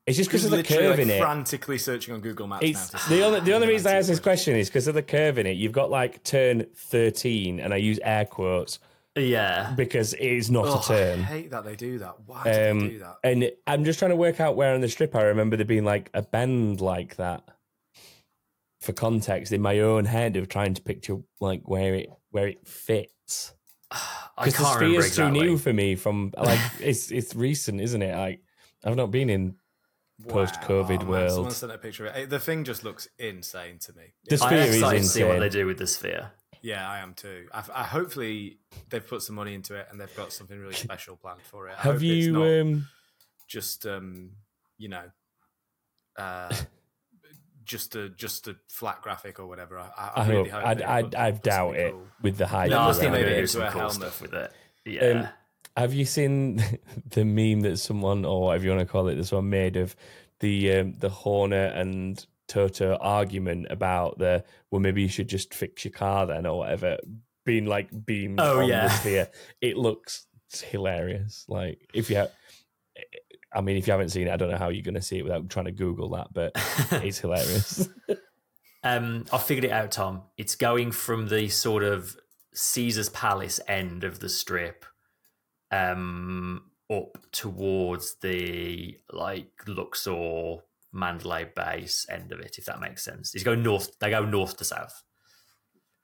[0.07, 1.19] It's just because of the curve like, in it.
[1.21, 3.01] frantically searching on Google Maps It's now.
[3.09, 5.39] the only the only reason I answer ask this question is because of the curve
[5.39, 5.57] in it.
[5.57, 8.79] You've got like turn 13, and I use air quotes
[9.17, 11.21] Yeah, because it is not Oh, a turn.
[11.21, 12.17] I hate that they do that.
[12.27, 13.17] Why do they Um, do that?
[13.25, 15.85] and I'm just trying to work out where on the strip I remember there being
[15.85, 17.43] like a bend like that.
[18.83, 22.69] For context, in my own head of trying to picture like where it where it
[22.69, 23.55] fits,
[23.91, 25.41] I because the sphere's exactly.
[25.41, 25.97] too new for me.
[25.97, 28.15] From like it's it's recent, isn't it?
[28.17, 28.43] Like
[28.85, 29.57] I've not been in
[30.29, 30.95] post-COVID Wow.
[30.95, 31.31] Oh, man, world.
[31.33, 32.31] Someone sent a picture of it.
[32.31, 34.15] The thing just looks insane to me.
[34.29, 36.31] The I'm sphere is excited to see what they do with the sphere.
[36.63, 37.47] Yeah, I am too.
[37.53, 38.59] I, I hopefully
[38.89, 41.73] they've put some money into it and they've got something really special planned for it.
[41.79, 42.33] I Have hope it's you?
[42.33, 42.89] not Um,
[43.47, 44.31] just um,
[44.79, 45.05] you know,
[46.17, 46.53] uh,
[47.65, 49.79] just a just a flat graphic or whatever.
[49.79, 50.63] I, I, I really hope.
[50.63, 50.81] hope.
[50.87, 52.03] I I put- I put doubt it cool.
[52.23, 52.67] with the high.
[52.69, 53.93] No, I think made they're it going do some cool helmet.
[53.95, 54.53] stuff with it.
[54.85, 55.03] Yeah.
[55.05, 55.29] Um,
[55.77, 56.63] Have you seen
[57.11, 59.95] the meme that someone, or whatever you want to call it, this one made of
[60.41, 65.85] the um, the Horner and Toto argument about the well, maybe you should just fix
[65.85, 66.99] your car then, or whatever,
[67.45, 68.89] being like beamed Oh, on yeah.
[68.89, 69.29] the sphere.
[69.61, 71.45] It looks hilarious.
[71.49, 72.31] Like if you, have,
[73.53, 75.19] I mean, if you haven't seen it, I don't know how you're going to see
[75.19, 76.53] it without trying to Google that, but
[77.05, 77.89] it's hilarious.
[78.85, 80.23] Um, I figured it out, Tom.
[80.37, 82.17] It's going from the sort of
[82.55, 84.85] Caesar's Palace end of the strip,
[85.71, 90.59] um, up towards the like Luxor
[90.93, 93.35] Mandalay Bay's end of it, if that makes sense.
[93.35, 93.99] It's going north.
[93.99, 95.03] They go north to south.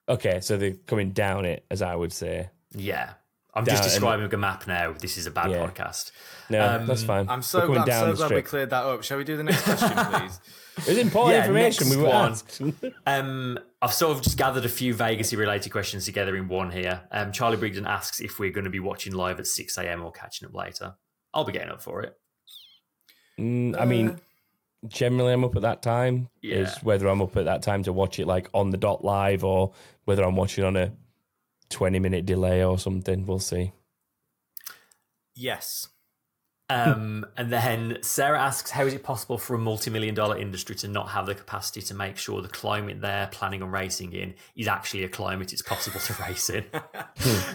[0.08, 2.50] okay, so they're coming down it, as I would say.
[2.74, 3.14] Yeah,
[3.54, 4.92] I'm just describing a map now.
[4.92, 5.66] This is a bad Yeah.
[5.66, 6.10] podcast.
[6.48, 7.28] No, Um, that's fine.
[7.28, 9.02] I'm so coming glad, down so glad we cleared that up.
[9.04, 10.40] Shall we do the next question, please?
[10.78, 11.90] It's important Yeah, information.
[11.90, 12.30] We next were one.
[12.32, 12.62] asked.
[13.06, 17.02] Um, I've sort of just gathered a few Vegasy related questions together in one here.
[17.10, 20.02] Um, Charlie Brigden asks if we're going to be watching live at 6 a.m.
[20.02, 20.94] or catching up later.
[21.34, 22.14] I'll be getting up for it.
[23.38, 24.18] Mm, I mean,
[24.88, 26.28] generally I'm up at that time.
[26.42, 26.56] Yeah.
[26.56, 29.44] Is whether I'm up at that time to watch it like on the dot live
[29.44, 29.72] or
[30.04, 30.92] whether I'm watching on a
[31.72, 33.26] 20 minute delay or something.
[33.26, 33.72] We'll see.
[35.34, 35.88] yes.
[36.68, 40.88] Um, and then Sarah asks, how is it possible for a multi-million dollar industry to
[40.88, 44.68] not have the capacity to make sure the climate they're planning on racing in is
[44.68, 46.64] actually a climate it's possible to race in?
[46.72, 46.82] um,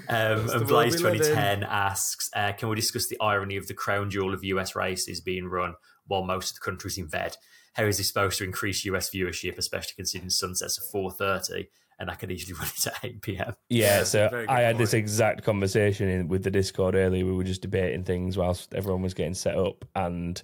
[0.09, 1.19] and world Blaze we live in.
[1.19, 5.21] 2010 asks, uh, can we discuss the irony of the crown jewel of US races
[5.21, 5.73] being run
[6.05, 7.37] while most of the country's in bed?
[7.73, 11.67] How is this supposed to increase US viewership, especially considering sunsets at 4.30
[11.99, 13.55] and I could easily run it at 8 p.m.?
[13.69, 17.25] Yeah, so I had this exact conversation in, with the Discord earlier.
[17.25, 20.41] We were just debating things whilst everyone was getting set up, and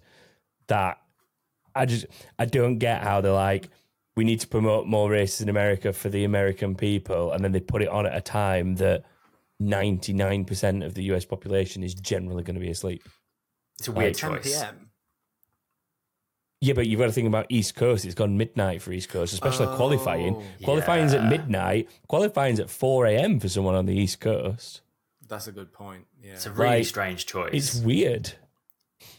[0.68, 1.00] that
[1.76, 2.06] I just
[2.40, 3.70] I don't get how they're like
[4.16, 7.60] we need to promote more races in America for the American people, and then they
[7.60, 9.04] put it on at a time that
[9.60, 13.04] ninety nine percent of the US population is generally going to be asleep.
[13.80, 14.44] It's a weird 10 choice.
[14.44, 14.83] p.m.
[16.64, 18.06] Yeah, but you've got to think about East Coast.
[18.06, 20.42] It's gone midnight for East Coast, especially Oh, qualifying.
[20.64, 21.30] Qualifying's at yeah.
[21.30, 21.90] midnight.
[22.08, 23.40] Qualifying's at four a.m.
[23.42, 24.80] for someone on the East Coast.
[25.28, 26.06] That's a good point.
[26.24, 26.34] Yeah.
[26.34, 27.50] It's a really Like, strange choice.
[27.54, 28.34] It's weird.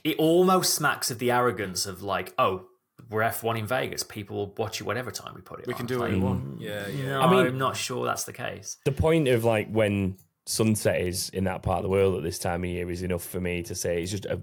[0.03, 2.65] it almost smacks of the arrogance of like, oh,
[3.11, 4.03] we're F1 in Vegas.
[4.03, 5.77] People will watch you whatever time we put it we on.
[5.77, 6.61] can do what Like, we want.
[6.63, 7.05] Yeah, yeah.
[7.09, 8.79] No, I mean- I'm not sure that's the case.
[8.87, 10.17] The point of like when
[10.47, 13.23] sunset is in that part of the world at this time of year is enough
[13.25, 14.41] for me to say it's just a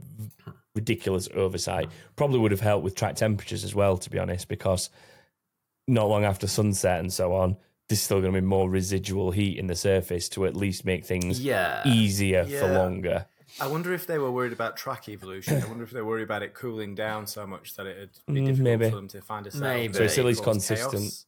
[0.76, 1.89] ridiculous oversight.
[2.15, 4.89] Probably would have helped with track temperatures as well, to be honest, because
[5.88, 7.57] not long after sunset and so on,
[7.89, 11.05] there's still going to be more residual heat in the surface to at least make
[11.05, 11.86] things Yeah.
[11.86, 13.26] easier for longer.
[13.59, 15.61] I wonder if they were worried about track evolution.
[15.61, 18.34] I wonder if they were worried about it cooling down so much that it'd be
[18.34, 18.89] Mm, difficult maybe.
[18.89, 19.93] for them to find a setup Maybe.
[19.93, 20.91] So it's at least consistent.
[20.93, 21.26] chaos.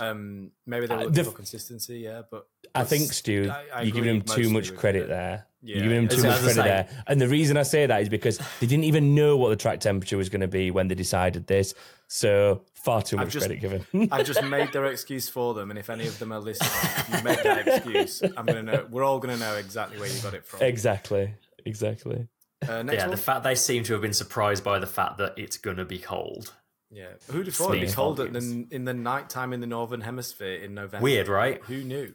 [0.00, 1.98] Um, maybe they Uh, were the looking f- for consistency.
[1.98, 5.46] Yeah, but I think, Stu, I- I you're giving agree him too much credit there.
[5.64, 7.04] Yeah, you're giving him too As much credit saying- there.
[7.06, 9.78] And the reason I say that is because they didn't even know what the track
[9.80, 11.72] temperature was going to be when they decided this.
[12.08, 13.86] So far too much just- credit given.
[14.12, 17.08] I've just made their excuse for them, and if any of them are listening, if
[17.16, 18.86] you make that excuse, I'm gonna know.
[18.90, 20.62] We're all gonna know exactly where you got it from.
[20.62, 21.34] exactly.
[21.64, 22.26] Exactly.
[22.68, 23.10] Uh, next Yeah, one.
[23.12, 25.84] the fact they seem to have been surprised by the fact that it's going to
[25.84, 26.52] be cold.
[26.90, 29.60] yeah, who'd have thought it'd be Speaks cold at the, in the night time in
[29.60, 31.02] the northern hemisphere in November?
[31.04, 31.62] Weird, right?
[31.64, 32.14] Who knew?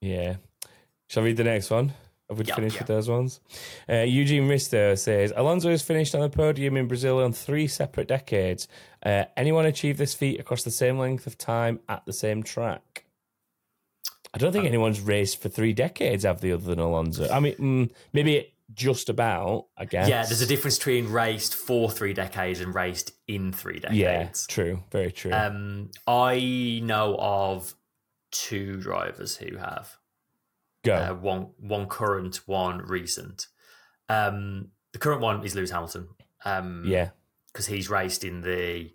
[0.00, 0.36] Yeah.
[1.08, 1.94] Shall I read the next one?
[2.30, 2.82] Have we Yeah, finished yeah.
[2.82, 3.40] with those ones?
[3.88, 8.06] Uh, Eugene Risto says Alonso has finished on the podium in Brazil on three separate
[8.08, 8.68] decades.
[9.04, 13.04] Uh, anyone achieve this feat across the same length of time at the same track?
[14.32, 17.28] I don't think anyone's raced for three decades, have they, other than Alonso?
[17.28, 20.08] I mean, mm, maybe just about, I guess.
[20.08, 23.98] Yeah, there's a difference between raced for three decades and raced in three decades.
[23.98, 24.84] Yeah, true.
[24.92, 25.32] Very true.
[25.32, 27.74] Um, I know of
[28.30, 29.96] two drivers who have
[30.82, 30.94] Go.
[30.94, 33.46] uh, one one current, one recent.
[34.08, 36.08] Um, the current one is Lewis Hamilton.
[36.44, 37.10] Um, yeah.
[37.52, 38.92] because he's raced in the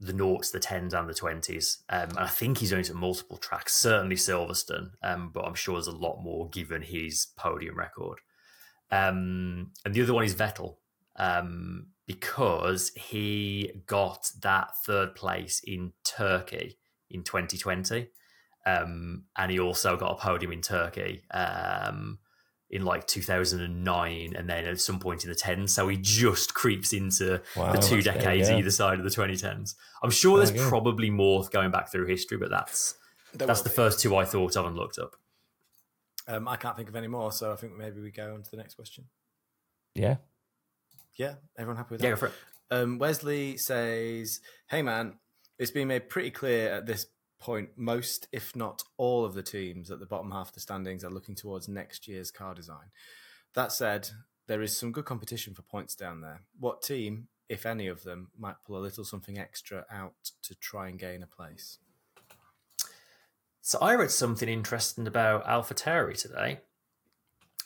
[0.00, 1.78] the noughts, the tens, and the twenties.
[1.88, 3.74] Um, and I think he's only at multiple tracks.
[3.74, 8.18] Certainly Silverstone, um, but I'm sure there's a lot more given his podium record.
[8.90, 10.76] Um, and the other one is Vettel,
[11.16, 16.78] um, because he got that third place in Turkey
[17.08, 18.08] in 2020,
[18.66, 21.22] um, and he also got a podium in Turkey.
[21.30, 22.18] Um,
[22.70, 26.94] in like 2009 and then at some point in the 10s so he just creeps
[26.94, 30.52] into Wow, the two there you decades either side of the 2010s i'm sure there's
[30.52, 32.94] There you probably more going back through history but that's
[33.34, 33.74] There that's the be.
[33.74, 35.16] first two i thought of and looked up
[36.26, 38.50] Um, I can't think of any more, so I think maybe we go on to
[38.50, 39.04] the next question.
[39.94, 40.16] Yeah.
[41.16, 42.14] Yeah, everyone happy with yeah that?
[42.14, 42.32] go for it
[42.70, 44.40] Um, Wesley says,
[44.70, 45.18] "Hey man,
[45.58, 47.04] it's been made pretty clear at this
[47.42, 51.04] point most, if not all, of the teams at the bottom half of the standings
[51.04, 52.90] are looking towards next year's car design.
[53.54, 54.08] That said,
[54.46, 56.42] there is some good competition for points down there.
[56.58, 60.88] What team, if any of them, might pull a little something extra out to try
[60.88, 61.78] and gain a place?"
[63.64, 66.58] so i read something interesting about AlphaTauri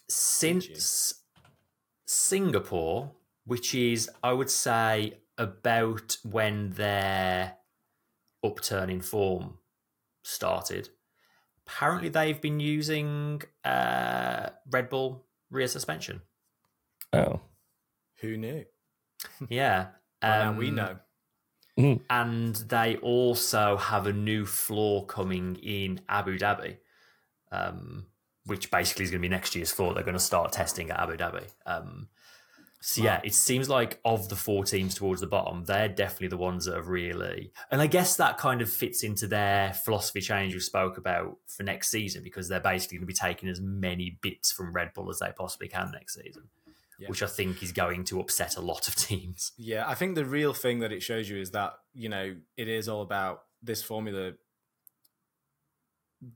[0.08, 1.14] since
[2.04, 3.10] singapore
[3.44, 7.56] which is i would say about when their
[8.44, 9.58] upturn in form
[10.26, 10.88] started
[11.66, 16.20] apparently they've been using uh, red bull rear suspension
[17.12, 17.40] Oh.
[18.20, 18.64] Who knew?
[19.48, 19.88] yeah
[20.22, 22.00] Well, now we Um, know.
[22.10, 26.78] and they also have a new floor coming in Abu Dhabi,
[27.52, 28.06] um,
[28.44, 29.94] which basically is going to be next year's floor.
[29.94, 31.44] They're going to start testing at Abu Dhabi.
[31.66, 32.08] Um,
[32.80, 36.36] so yeah, it seems like of the four teams towards the bottom, they're definitely the
[36.36, 40.54] ones that have really, and I guess that kind of fits into their philosophy change
[40.54, 44.18] we spoke about for next season because they're basically going to be taking as many
[44.22, 46.44] bits from Red Bull as they possibly can next season,
[46.98, 47.08] Yeah.
[47.08, 49.52] which I think is going to upset a lot of teams.
[49.56, 52.68] Yeah, I think the real thing that it shows you is that, you know, it
[52.68, 54.32] is all about this formula.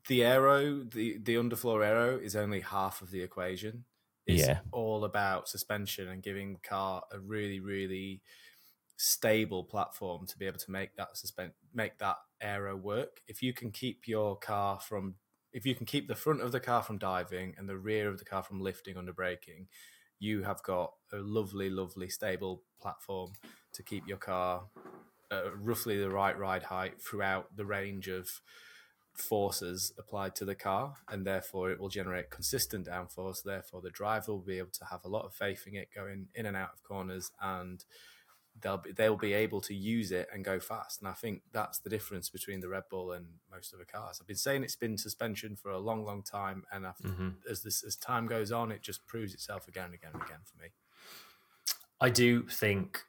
[0.09, 3.84] The aero, the, the underfloor aero is only half of the equation.
[4.31, 4.61] It's Yeah.
[4.72, 8.22] all about suspension and giving the car a really, really
[8.97, 13.22] stable platform to be able to make that suspend make that aero work.
[13.26, 15.16] If you can keep your car from
[15.53, 18.18] if you can keep the front of the car from diving and the rear of
[18.18, 19.68] the car from lifting under braking,
[20.18, 23.33] you have got a lovely, lovely, stable platform
[23.72, 24.68] to keep your car
[25.33, 28.41] uh, roughly the right ride height throughout the range of
[29.15, 33.43] forces applied to the car, and therefore it will generate consistent downforce.
[33.43, 36.29] Therefore, the driver will be able to have a lot of faith in it going
[36.35, 37.85] in and out of corners, and
[38.61, 41.01] they'll be, they'll be able to use it and go fast.
[41.01, 44.19] And I think that's the difference between the Red Bull and most of the cars.
[44.21, 47.29] I've been saying it's been suspension for a long, long time, and I've, mm-hmm.
[47.49, 50.41] as this as time goes on, it just proves itself again and again and again
[50.45, 50.69] for me.
[52.01, 53.05] I do think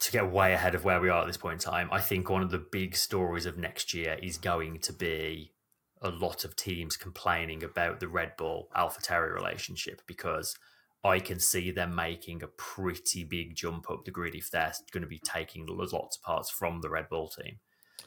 [0.00, 2.28] to get way ahead of where we are at this point in time, I think
[2.28, 5.52] one of the big stories of next year is going to be
[6.00, 10.56] a lot of teams complaining about the Red Bull AlphaTauri relationship because
[11.04, 15.02] I can see them making a pretty big jump up the grid if they're going
[15.02, 17.58] to be taking lots of parts from the Red Bull team.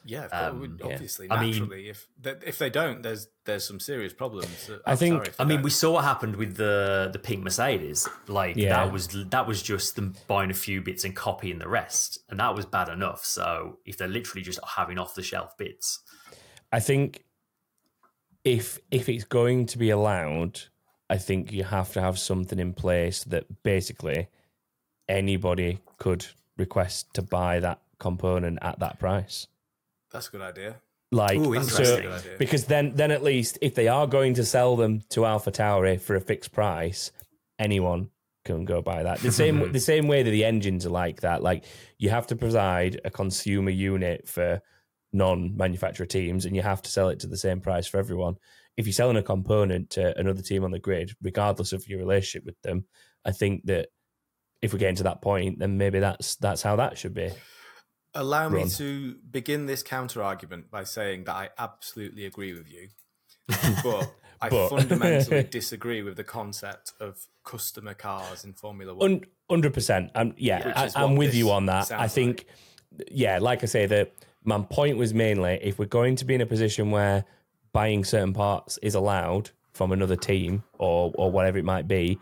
[0.08, 0.86] Yeah, Um, yeah.
[0.86, 1.88] obviously, I mean- naturally.
[1.88, 4.70] if they, if they don't, there's there's some serious problems.
[4.70, 5.64] at I think- AlphaTauri if they I mean, don't.
[5.64, 8.08] we saw what happened with the the pink Mercedes.
[8.28, 8.76] Like Yeah.
[8.84, 12.38] that was that was just them buying a few bits and copying the rest, and
[12.40, 13.24] that was bad enough.
[13.24, 16.00] So if they're literally just having off the shelf bits,
[16.72, 17.24] I think
[18.44, 20.60] if if it's going to be allowed,
[21.10, 24.28] I think you have to have something in place that basically
[25.08, 26.26] anybody could
[26.56, 29.46] request to buy that component at that price.
[30.16, 30.76] That's a good idea.
[31.12, 32.20] Like Ooh, so, idea.
[32.38, 36.00] because then then at least if they are going to sell them to Alpha Tauri
[36.00, 37.12] for a fixed price,
[37.58, 38.10] anyone
[38.44, 39.20] can go buy that.
[39.20, 41.42] The same the same way that the engines are like that.
[41.42, 41.64] Like
[41.98, 44.60] you have to provide a consumer unit for
[45.12, 48.36] non-manufacturer teams, and you have to sell it to the same price for everyone.
[48.76, 52.44] If you're selling a component to another team on the grid, regardless of your relationship
[52.44, 52.84] with them,
[53.24, 53.88] I think that
[54.60, 57.30] if we're getting to that point, then maybe that's that's how that should be.
[58.16, 62.88] Allow me to begin this counter argument by saying that I absolutely agree with you,
[63.82, 69.24] but I But- fundamentally disagree with the concept of customer cars in Formula One.
[69.50, 70.10] Hundred percent.
[70.14, 71.76] I'm yeah, Which I, I'm what with you this on that.
[71.92, 72.46] I sounds think,
[73.10, 74.12] yeah, like I say, that
[74.42, 77.24] my point was mainly if we're going to be in a position where
[77.72, 82.18] buying certain parts is allowed from another team or or whatever it might be,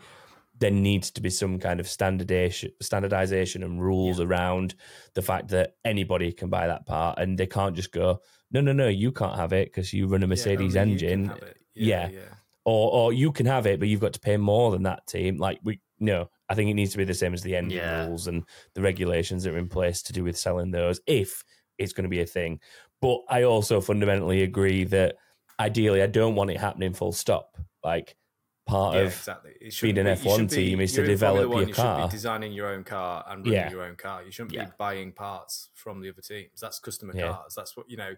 [0.59, 4.75] there needs to be some kind of standardization, standardization and rules around
[5.13, 8.71] the fact that anybody can buy that part and they can't just go, no, no,
[8.71, 11.33] no, you can't have it because you run a Mercedes can engine
[11.73, 12.09] yeah.
[12.09, 12.19] yeah.
[12.63, 15.37] or or you can have it, but you've got to pay more than that team.
[15.37, 18.05] Like we no, I think it needs to be the same as the engine Yeah.
[18.05, 18.43] rules and
[18.73, 21.43] the regulations that are in place to do with selling those, if
[21.77, 22.59] it's going to be a thing.
[23.01, 25.15] But I also fundamentally agree that
[25.59, 27.57] ideally, I don't want it happening full stop.
[27.83, 28.15] Like
[28.65, 29.53] part Yeah, of exactly.
[29.61, 31.73] It being an F1 be- team is to you're in Formula develop One, your you
[31.73, 32.07] should car.
[32.07, 33.69] be designing your own car and running Yeah.
[33.71, 34.23] your own car.
[34.23, 34.65] You shouldn't Yeah.
[34.65, 36.59] be buying parts from the other teams.
[36.59, 37.31] That's customer Yeah.
[37.33, 37.53] cars.
[37.55, 38.15] That's what you know.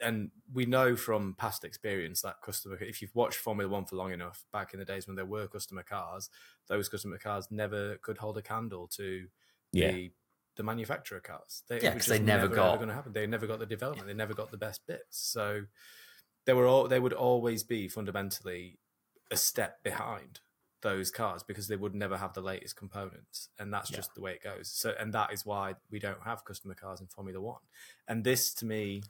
[0.00, 4.12] And we know from past experience that customer, if you've watched Formula One for long
[4.12, 6.28] enough, back in the days when there were customer cars,
[6.66, 9.28] those customer cars never could hold a candle to
[9.72, 10.12] yeah, the
[10.56, 11.64] the manufacturer cars.
[11.68, 13.12] They, Yeah, it was 'cause they just never got- going to happen.
[13.12, 14.06] They never got the development.
[14.06, 15.18] They never got the best bits.
[15.18, 15.66] So
[16.46, 18.78] they were all they would always be fundamentally
[19.30, 20.40] a step behind
[20.82, 23.96] those cars because they would never have the latest components, and that's Yeah.
[23.96, 24.68] just the way it goes.
[24.70, 27.62] So, and that is why we don't have customer cars in Formula One.
[28.06, 29.02] And this, to me,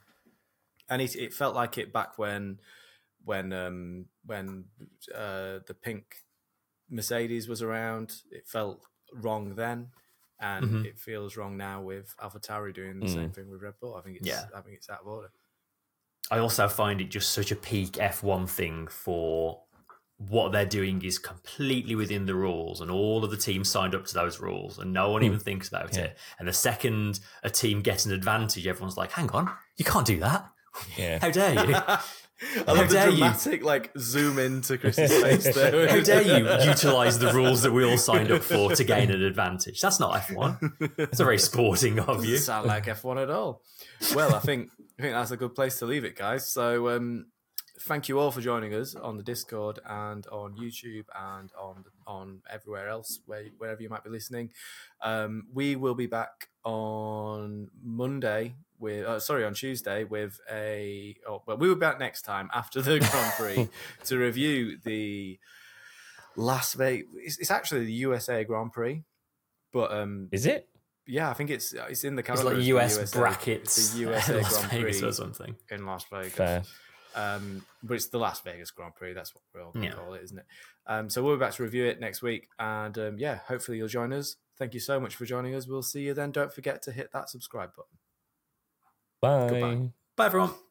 [0.89, 2.59] and it, it felt like it back when
[3.25, 4.65] when um when
[5.13, 6.23] uh the pink
[6.89, 8.21] Mercedes was around.
[8.31, 9.91] It felt wrong then,
[10.39, 10.85] and Mhm.
[10.85, 13.13] it feels wrong now with AlphaTauri doing the Mm.
[13.13, 13.95] same thing with Red Bull.
[13.95, 14.47] I think it's Yeah.
[14.55, 15.31] I think it's out of order.
[16.31, 19.65] I also find it just such a peak F1 thing for
[20.17, 24.05] what they're doing is completely within the rules, and all of the teams signed up
[24.05, 26.05] to those rules, and no one even thinks about Yeah.
[26.05, 26.17] it.
[26.39, 30.19] And the second a team gets an advantage, everyone's like, "Hang on, you can't do
[30.19, 30.49] that!
[30.97, 31.19] yeah.
[31.19, 31.75] How dare you?
[32.67, 33.17] I love the dare you.
[33.17, 35.87] dramatic like zoom into Chris's face there.
[35.89, 39.23] How dare you utilize the rules that we all signed up for to gain an
[39.23, 39.81] advantage?
[39.81, 40.99] That's not F1.
[40.99, 43.61] It's a very sporting of you." Doesn't sound like F1 at all.
[44.15, 46.47] Well, I think I think that's a good place to leave it, guys.
[46.49, 47.25] So, um,
[47.81, 52.41] thank you all for joining us on the Discord and on YouTube and on on
[52.49, 54.51] everywhere else where wherever you might be listening.
[55.01, 61.41] Um, we will be back on Monday with uh, sorry on Tuesday with a oh,
[61.45, 63.69] well we will be back next time after the Grand Prix
[64.05, 65.39] to review the
[66.35, 67.07] Las Vegas.
[67.15, 69.03] It's, it's actually the USA Grand Prix,
[69.73, 70.67] but um, Is it?
[71.05, 74.57] yeah, I think it's it's in the It's like US USA brackets, the USA Las
[74.57, 75.55] Grand Vegas Prix or something.
[75.71, 76.33] in Las Vegas.
[76.33, 76.63] Fair.
[77.15, 79.13] Um, but it's the Las Vegas Grand Prix.
[79.13, 79.95] That's what we're all going to Yeah.
[79.95, 80.45] call it, isn't it?
[80.85, 83.87] Um, so we'll be back to review it next week, and um, yeah, hopefully you'll
[83.87, 84.35] join us.
[84.57, 85.67] Thank you so much for joining us.
[85.67, 86.31] We'll see you then.
[86.31, 87.97] Don't forget to hit that subscribe button.
[89.21, 89.49] Bye.
[89.49, 89.89] Goodbye.
[90.15, 90.66] Bye, everyone.